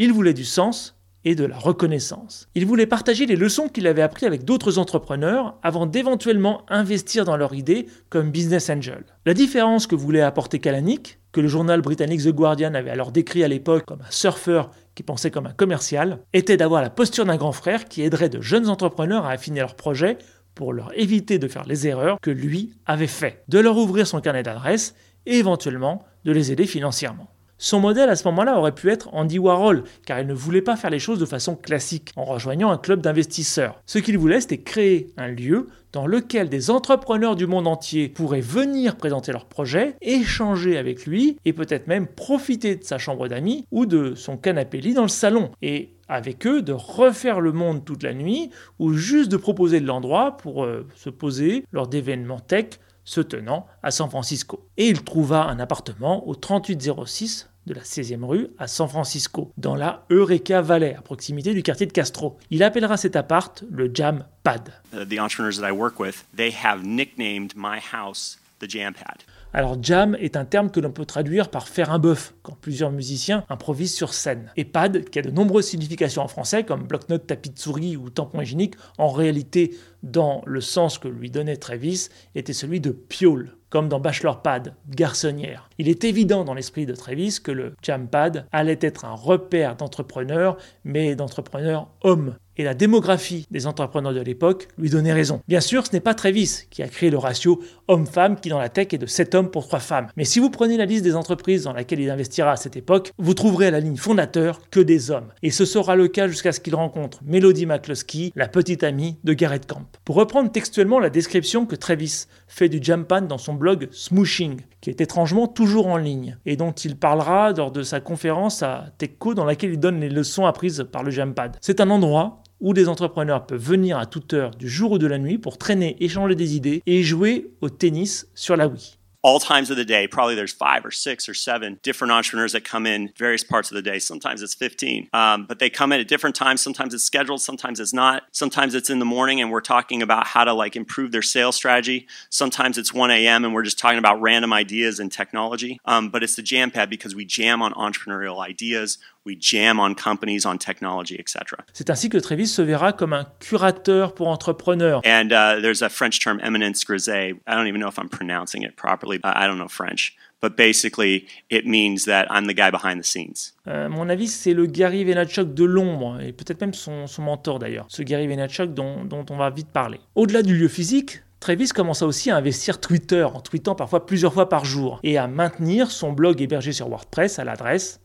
[0.02, 0.96] Il voulait du sens
[1.26, 2.48] et de la reconnaissance.
[2.54, 7.36] Il voulait partager les leçons qu'il avait apprises avec d'autres entrepreneurs avant d'éventuellement investir dans
[7.36, 9.04] leur idée comme business angel.
[9.26, 13.44] La différence que voulait apporter Kalanick, que le journal britannique The Guardian avait alors décrit
[13.44, 17.36] à l'époque comme un surfeur qui pensait comme un commercial, était d'avoir la posture d'un
[17.36, 20.16] grand frère qui aiderait de jeunes entrepreneurs à affiner leurs projets
[20.54, 24.22] pour leur éviter de faire les erreurs que lui avait fait, de leur ouvrir son
[24.22, 24.94] carnet d'adresses
[25.26, 27.28] et éventuellement de les aider financièrement.
[27.62, 30.76] Son modèle à ce moment-là aurait pu être Andy Warhol, car il ne voulait pas
[30.76, 33.82] faire les choses de façon classique, en rejoignant un club d'investisseurs.
[33.84, 38.40] Ce qu'il voulait, c'était créer un lieu dans lequel des entrepreneurs du monde entier pourraient
[38.40, 43.66] venir présenter leurs projets, échanger avec lui et peut-être même profiter de sa chambre d'amis
[43.70, 45.50] ou de son canapé lit dans le salon.
[45.60, 48.48] Et avec eux de refaire le monde toute la nuit
[48.78, 53.66] ou juste de proposer de l'endroit pour euh, se poser lors d'événements tech se tenant
[53.82, 54.68] à San Francisco.
[54.76, 59.74] Et il trouva un appartement au 3806 de la 16e rue à San Francisco, dans
[59.74, 62.38] la Eureka Valley, à proximité du quartier de Castro.
[62.50, 64.72] Il appellera cet appart le Jam Pad.
[64.92, 69.22] The entrepreneurs that I work with, they have nicknamed my house the Jam Pad.
[69.52, 72.92] Alors jam est un terme que l'on peut traduire par faire un bœuf, quand plusieurs
[72.92, 74.52] musiciens improvisent sur scène.
[74.56, 78.10] Et pad, qui a de nombreuses significations en français, comme bloc-notes, tapis de souris ou
[78.10, 83.56] tampon hygiénique, en réalité, dans le sens que lui donnait Travis, était celui de piole
[83.70, 85.70] comme dans Bachelor Pad, garçonnière.
[85.78, 89.76] Il est évident dans l'esprit de Travis que le Jam Pad allait être un repère
[89.76, 92.34] d'entrepreneurs, mais d'entrepreneurs hommes.
[92.60, 95.40] Et la démographie des entrepreneurs de l'époque lui donnait raison.
[95.48, 98.68] Bien sûr, ce n'est pas Travis qui a créé le ratio homme-femme qui dans la
[98.68, 100.08] tech est de 7 hommes pour 3 femmes.
[100.18, 103.12] Mais si vous prenez la liste des entreprises dans laquelle il investira à cette époque,
[103.16, 105.28] vous trouverez à la ligne fondateur que des hommes.
[105.42, 109.32] Et ce sera le cas jusqu'à ce qu'il rencontre Melody McCluskey, la petite amie de
[109.32, 109.86] Garrett Camp.
[110.04, 114.90] Pour reprendre textuellement la description que Travis fait du Jampan dans son blog Smooshing, qui
[114.90, 119.32] est étrangement toujours en ligne, et dont il parlera lors de sa conférence à TechCo
[119.32, 121.56] dans laquelle il donne les leçons apprises par le Jampad.
[121.62, 125.06] C'est un endroit où des entrepreneurs peuvent venir à toute heure du jour ou de
[125.06, 129.00] la nuit pour traîner, échanger des idées et jouer au tennis sur la Wii.
[129.22, 132.64] all times of the day, probably there's five or six or seven different entrepreneurs that
[132.64, 133.98] come in various parts of the day.
[133.98, 136.60] Sometimes it's 15, um, but they come in at different times.
[136.60, 138.22] Sometimes it's scheduled, sometimes it's not.
[138.32, 141.56] Sometimes it's in the morning and we're talking about how to like improve their sales
[141.56, 142.06] strategy.
[142.30, 143.44] Sometimes it's 1 a.m.
[143.44, 145.78] and we're just talking about random ideas and technology.
[145.84, 148.98] Um, but it's the jam pad because we jam on entrepreneurial ideas.
[149.26, 151.40] We jam on companies, on technology, etc.
[151.74, 155.02] C'est ainsi que Travis se verra comme un curateur pour entrepreneurs.
[155.04, 157.34] And uh, there's a French term, eminence grisée.
[157.46, 159.20] I don't even know if I'm pronouncing it properly.
[159.22, 160.16] I don't know French.
[160.40, 163.52] But basically, it means that I'm the guy behind the scenes.
[163.68, 167.58] Euh, mon avis, c'est le Gary Vaynerchuk de l'ombre, et peut-être même son, son mentor
[167.58, 170.00] d'ailleurs, ce Gary Vaynerchuk dont, dont on va vite parler.
[170.14, 174.48] Au-delà du lieu physique, Travis commença aussi à investir Twitter, en tweetant parfois plusieurs fois
[174.48, 178.00] par jour, et à maintenir son blog hébergé sur WordPress à l'adresse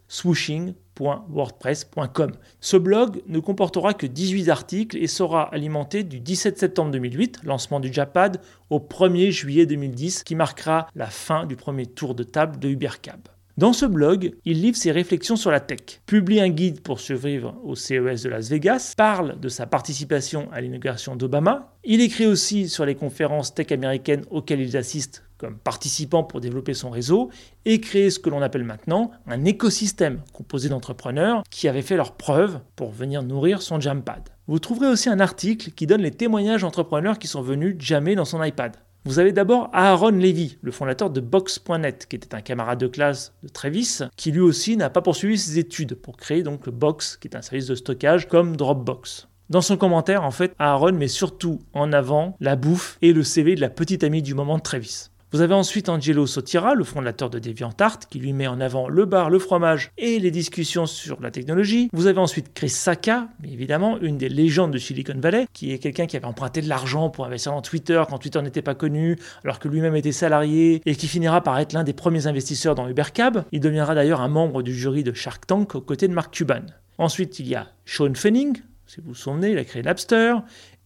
[0.97, 2.31] swooshing.wordpress.com.
[2.59, 7.79] Ce blog ne comportera que 18 articles et sera alimenté du 17 septembre 2008, lancement
[7.79, 12.59] du Japad, au 1er juillet 2010, qui marquera la fin du premier tour de table
[12.59, 13.19] de Ubercab.
[13.57, 17.55] Dans ce blog, il livre ses réflexions sur la tech, publie un guide pour survivre
[17.63, 22.67] au CES de Las Vegas, parle de sa participation à l'inauguration d'Obama, il écrit aussi
[22.67, 27.29] sur les conférences tech américaines auxquelles il assiste participant pour développer son réseau
[27.65, 32.13] et créer ce que l'on appelle maintenant un écosystème composé d'entrepreneurs qui avaient fait leurs
[32.13, 34.29] preuves pour venir nourrir son Jampad.
[34.47, 38.25] Vous trouverez aussi un article qui donne les témoignages d'entrepreneurs qui sont venus jammer dans
[38.25, 38.75] son iPad.
[39.07, 43.33] Vous avez d'abord Aaron Levy, le fondateur de Box.net, qui était un camarade de classe
[43.43, 47.17] de Travis, qui lui aussi n'a pas poursuivi ses études pour créer donc le Box,
[47.17, 49.27] qui est un service de stockage comme Dropbox.
[49.51, 53.53] Dans son commentaire, en fait, Aaron met surtout en avant la bouffe et le CV
[53.53, 55.11] de la petite amie du moment de Travis.
[55.35, 59.03] Vous avez ensuite Angelo Sotira, le fondateur de DeviantArt, qui lui met en avant le
[59.03, 61.89] bar, le fromage et les discussions sur la technologie.
[61.91, 66.05] Vous avez ensuite Chris Saka, évidemment, une des légendes de Silicon Valley, qui est quelqu'un
[66.05, 69.59] qui avait emprunté de l'argent pour investir dans Twitter quand Twitter n'était pas connu, alors
[69.59, 73.43] que lui-même était salarié, et qui finira par être l'un des premiers investisseurs dans Ubercab.
[73.51, 76.61] Il deviendra d'ailleurs un membre du jury de Shark Tank aux côtés de Mark Cuban.
[76.97, 80.35] Ensuite, il y a Sean Fenning, si vous vous souvenez, il a créé Napster.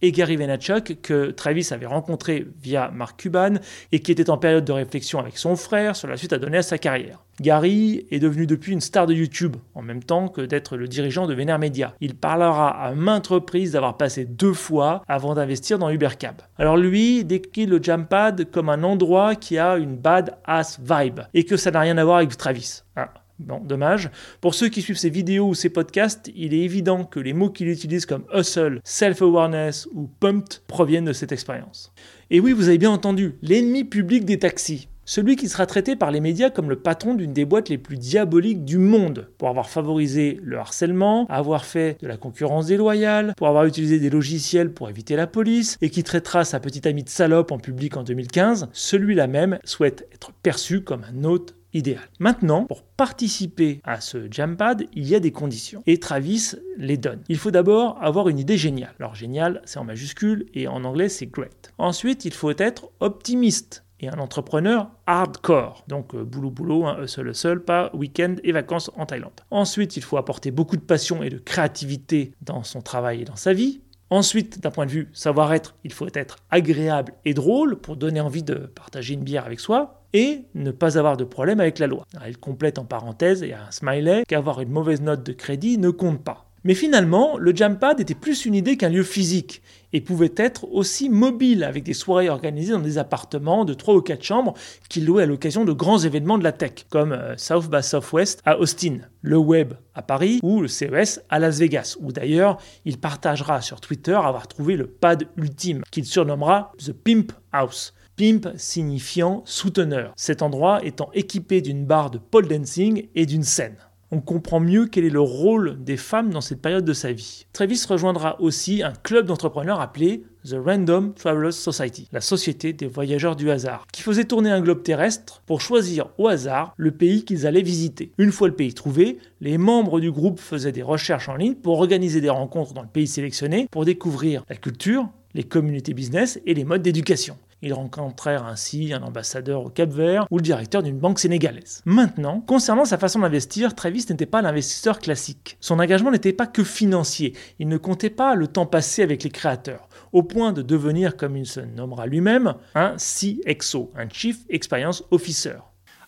[0.01, 3.55] Et Gary Vaynerchuk que Travis avait rencontré via Mark Cuban
[3.91, 6.57] et qui était en période de réflexion avec son frère sur la suite à donner
[6.59, 7.23] à sa carrière.
[7.41, 11.25] Gary est devenu depuis une star de YouTube, en même temps que d'être le dirigeant
[11.25, 11.93] de VaynerMedia.
[12.01, 16.35] Il parlera à maintes reprises d'avoir passé deux fois avant d'investir dans Ubercab.
[16.57, 21.45] Alors lui décrit le Jampad comme un endroit qui a une bad ass vibe et
[21.45, 22.81] que ça n'a rien à voir avec Travis.
[22.97, 24.11] Ah, Bon, dommage.
[24.41, 27.49] Pour ceux qui suivent ses vidéos ou ses podcasts, il est évident que les mots
[27.49, 31.93] qu'il utilise comme hustle, self-awareness ou pumped proviennent de cette expérience.
[32.31, 34.89] Et oui, vous avez bien entendu, l'ennemi public des taxis.
[35.05, 37.97] Celui qui sera traité par les médias comme le patron d'une des boîtes les plus
[37.97, 43.47] diaboliques du monde, pour avoir favorisé le harcèlement, avoir fait de la concurrence déloyale, pour
[43.47, 47.09] avoir utilisé des logiciels pour éviter la police, et qui traitera sa petite amie de
[47.09, 52.03] salope en public en 2015, celui-là même souhaite être perçu comme un hôte idéal.
[52.19, 55.83] Maintenant, pour participer à ce Jampad, il y a des conditions.
[55.87, 57.21] Et Travis les donne.
[57.29, 58.93] Il faut d'abord avoir une idée géniale.
[58.99, 61.73] Alors génial, c'est en majuscule et en anglais, c'est great.
[61.77, 65.83] Ensuite, il faut être optimiste et un entrepreneur hardcore.
[65.87, 69.41] Donc euh, boulot boulot, un seul seul, pas week-end et vacances en Thaïlande.
[69.51, 73.35] Ensuite, il faut apporter beaucoup de passion et de créativité dans son travail et dans
[73.35, 73.81] sa vie.
[74.09, 78.41] Ensuite, d'un point de vue savoir-être, il faut être agréable et drôle pour donner envie
[78.41, 82.05] de partager une bière avec soi et ne pas avoir de problème avec la loi.
[82.25, 86.23] Elle complète en parenthèse et un smiley qu'avoir une mauvaise note de crédit ne compte
[86.23, 86.49] pas.
[86.63, 89.61] Mais finalement, le Jampad était plus une idée qu'un lieu physique
[89.93, 94.01] et pouvait être aussi mobile avec des soirées organisées dans des appartements de 3 ou
[94.01, 94.53] 4 chambres
[94.89, 98.41] qu'il louait à l'occasion de grands événements de la tech, comme euh, South by Southwest
[98.45, 102.97] à Austin, le Web à Paris ou le CES à Las Vegas, où d'ailleurs il
[102.97, 107.93] partagera sur Twitter avoir trouvé le pad ultime qu'il surnommera The Pimp House.
[108.19, 113.77] Pimp signifiant souteneur, cet endroit étant équipé d'une barre de pole dancing et d'une scène
[114.11, 117.45] on comprend mieux quel est le rôle des femmes dans cette période de sa vie.
[117.53, 123.35] Travis rejoindra aussi un club d'entrepreneurs appelé The Random Travelers Society, la société des voyageurs
[123.35, 127.45] du hasard, qui faisait tourner un globe terrestre pour choisir au hasard le pays qu'ils
[127.45, 128.11] allaient visiter.
[128.17, 131.79] Une fois le pays trouvé, les membres du groupe faisaient des recherches en ligne pour
[131.79, 136.55] organiser des rencontres dans le pays sélectionné pour découvrir la culture, les communautés business et
[136.55, 137.37] les modes d'éducation.
[137.61, 141.81] Ils rencontrèrent ainsi un ambassadeur au Cap Vert ou le directeur d'une banque sénégalaise.
[141.85, 145.57] Maintenant, concernant sa façon d'investir, Travis n'était pas l'investisseur classique.
[145.59, 149.29] Son engagement n'était pas que financier, il ne comptait pas le temps passé avec les
[149.29, 155.03] créateurs, au point de devenir, comme il se nommera lui-même, un CXO, un Chief Experience
[155.11, 155.57] Officer.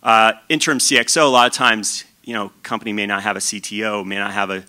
[0.03, 4.05] Uh, interim CXO, a lot of times, you know, company may not have a CTO,
[4.05, 4.63] may not have a,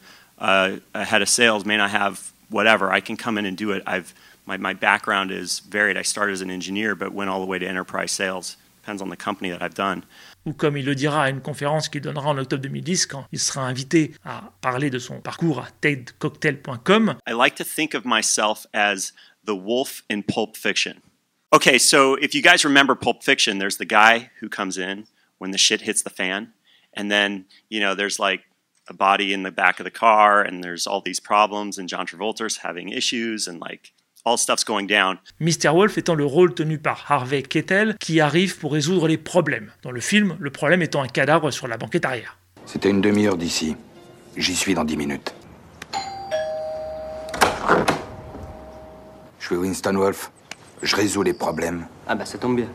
[0.94, 2.92] a head of sales, may not have whatever.
[2.92, 3.82] I can come in and do it.
[3.86, 4.12] I've
[4.47, 5.97] my, my background is varied.
[5.97, 8.57] I started as an engineer, but went all the way to enterprise sales.
[8.82, 10.05] Depends on the company that I've done.
[10.45, 13.38] Ou comme il le dira à une conférence qu'il donnera en octobre 2010 quand il
[13.38, 17.16] sera invité à parler de son parcours à tedcocktail.com.
[17.28, 19.12] I like to think of myself as
[19.45, 21.01] the wolf in Pulp Fiction.
[21.53, 25.07] Okay, so if you guys remember Pulp Fiction, there's the guy who comes in
[25.38, 26.53] when the shit hits the fan,
[26.93, 28.40] and then you know there's like
[28.88, 32.07] a body in the back of the car, and there's all these problems, and John
[32.07, 33.93] Travolta's having issues, and like
[34.24, 35.18] all stuff's going down.
[35.40, 35.70] Mr.
[35.72, 39.72] Wolf étant le rôle tenu par Harvey Kettel qui arrive pour résoudre les problèmes.
[39.82, 42.38] Dans le film, le problème étant un cadavre sur la banquette arrière.
[42.66, 43.76] C'était une demi-heure d'ici.
[44.36, 45.34] J'y suis dans dix minutes.
[49.40, 50.30] Je suis Winston Wolf.
[50.82, 51.86] Je résous les problèmes.
[52.06, 52.68] Ah bah ça tombe bien.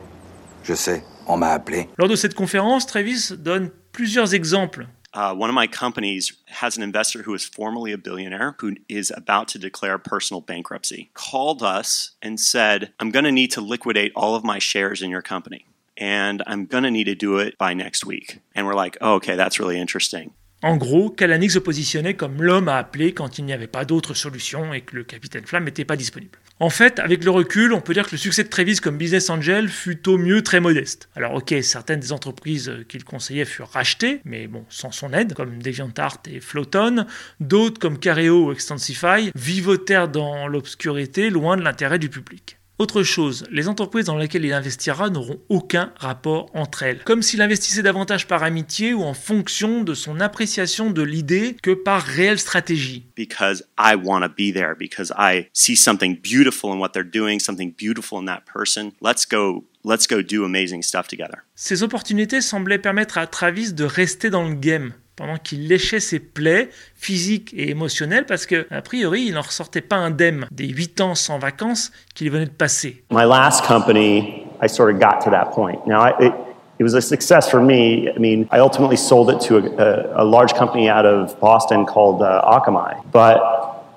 [0.64, 1.90] Je sais, on m'a appelé.
[1.98, 4.88] Lors de cette conférence, Travis donne plusieurs exemples
[5.18, 9.12] uh, one of my companies has an investor who is formerly a billionaire who is
[9.18, 14.12] about to declare personal bankruptcy, called us and said, I'm going to need to liquidate
[14.16, 15.66] all of my shares in your company.
[15.98, 18.42] And I'm going to need to do it by next week.
[18.54, 20.36] And we're like, oh, okay, that's really interesting.
[20.62, 24.14] En gros, Kalanick se positionnait comme l'homme à appeler quand il n'y avait pas d'autre
[24.14, 26.38] solution et que le capitaine Flamme n'était pas disponible.
[26.60, 29.30] En fait, avec le recul, on peut dire que le succès de Travis comme business
[29.30, 31.08] angel fut au mieux très modeste.
[31.16, 35.62] Alors ok, certaines des entreprises qu'il conseillait furent rachetées, mais bon, sans son aide, comme
[35.62, 37.06] DeviantArt et Floaton.
[37.40, 42.57] D'autres, comme Careo ou Extensify, vivotèrent dans l'obscurité, loin de l'intérêt du public.
[42.80, 47.42] Autre chose, les entreprises dans lesquelles il investira n'auront aucun rapport entre elles, comme s'il
[47.42, 52.38] investissait davantage par amitié ou en fonction de son appréciation de l'idée que par réelle
[52.38, 53.08] stratégie.
[53.16, 57.40] Because I want to be there, because I see something beautiful in what they're doing,
[57.40, 58.92] something beautiful in that person.
[59.02, 61.38] Let's go Let's go do amazing stuff together.
[61.56, 66.20] Ces opportunités semblaient permettre à Travis de rester dans le game pendant qu'il léchait ses
[66.20, 71.02] plaies physiques et émotionnelles parce que a priori il n'en ressortait pas indemne des 8
[71.02, 73.04] ans sans vacances qu'il venait de passer.
[73.12, 75.86] My last company, I sort of got to that point.
[75.86, 76.32] Now it,
[76.80, 78.08] it was a success for me.
[78.16, 81.86] I mean, I ultimately sold it to a, a, a large company out of Boston
[81.86, 83.02] called uh, Akamai.
[83.12, 83.40] But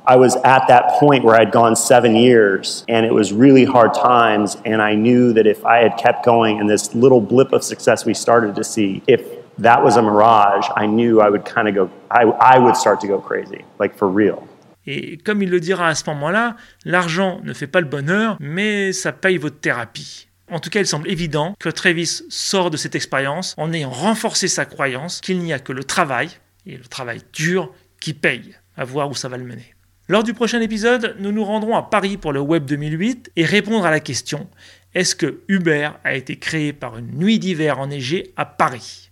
[0.07, 3.93] I was at that point where I'd gone seven years and it was really hard
[3.93, 4.57] times.
[4.65, 8.07] And I knew that if I had kept going and this little blip of success
[8.07, 9.21] we started to see, if
[9.59, 13.01] that was a mirage, I knew I would kind of go, I, I would start
[13.01, 14.43] to go crazy, like for real.
[14.87, 18.93] Et comme il le dira à ce moment-là, l'argent ne fait pas le bonheur, mais
[18.93, 20.29] ça paye votre thérapie.
[20.51, 24.49] En tout cas, il semble évident que Travis sort de cette expérience en ayant renforcé
[24.49, 26.31] sa croyance qu'il n'y a que le travail,
[26.67, 28.57] et le travail dur, qui paye.
[28.77, 29.75] À voir où ça va le mener.
[30.09, 33.85] Lors du prochain épisode, nous nous rendrons à Paris pour le Web 2008 et répondre
[33.85, 34.49] à la question
[34.95, 39.10] est-ce que Uber a été créé par une nuit d'hiver enneigée à Paris?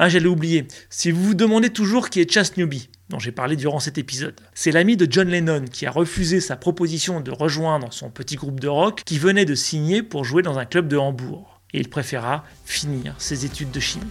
[0.00, 0.68] Ah, j'allais oublier.
[0.90, 4.40] Si vous vous demandez toujours qui est Chas Newby, dont j'ai parlé durant cet épisode,
[4.54, 8.60] c'est l'ami de John Lennon qui a refusé sa proposition de rejoindre son petit groupe
[8.60, 11.60] de rock qui venait de signer pour jouer dans un club de Hambourg.
[11.74, 14.06] Et il préféra finir ses études de chimie.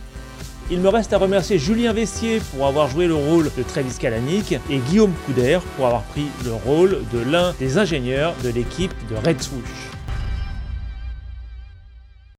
[0.69, 4.51] Il me reste à remercier Julien Vessier pour avoir joué le rôle de Travis Kalanick
[4.69, 9.15] et Guillaume Couder pour avoir pris le rôle de l'un des ingénieurs de l'équipe de
[9.15, 9.86] Red Swoosh.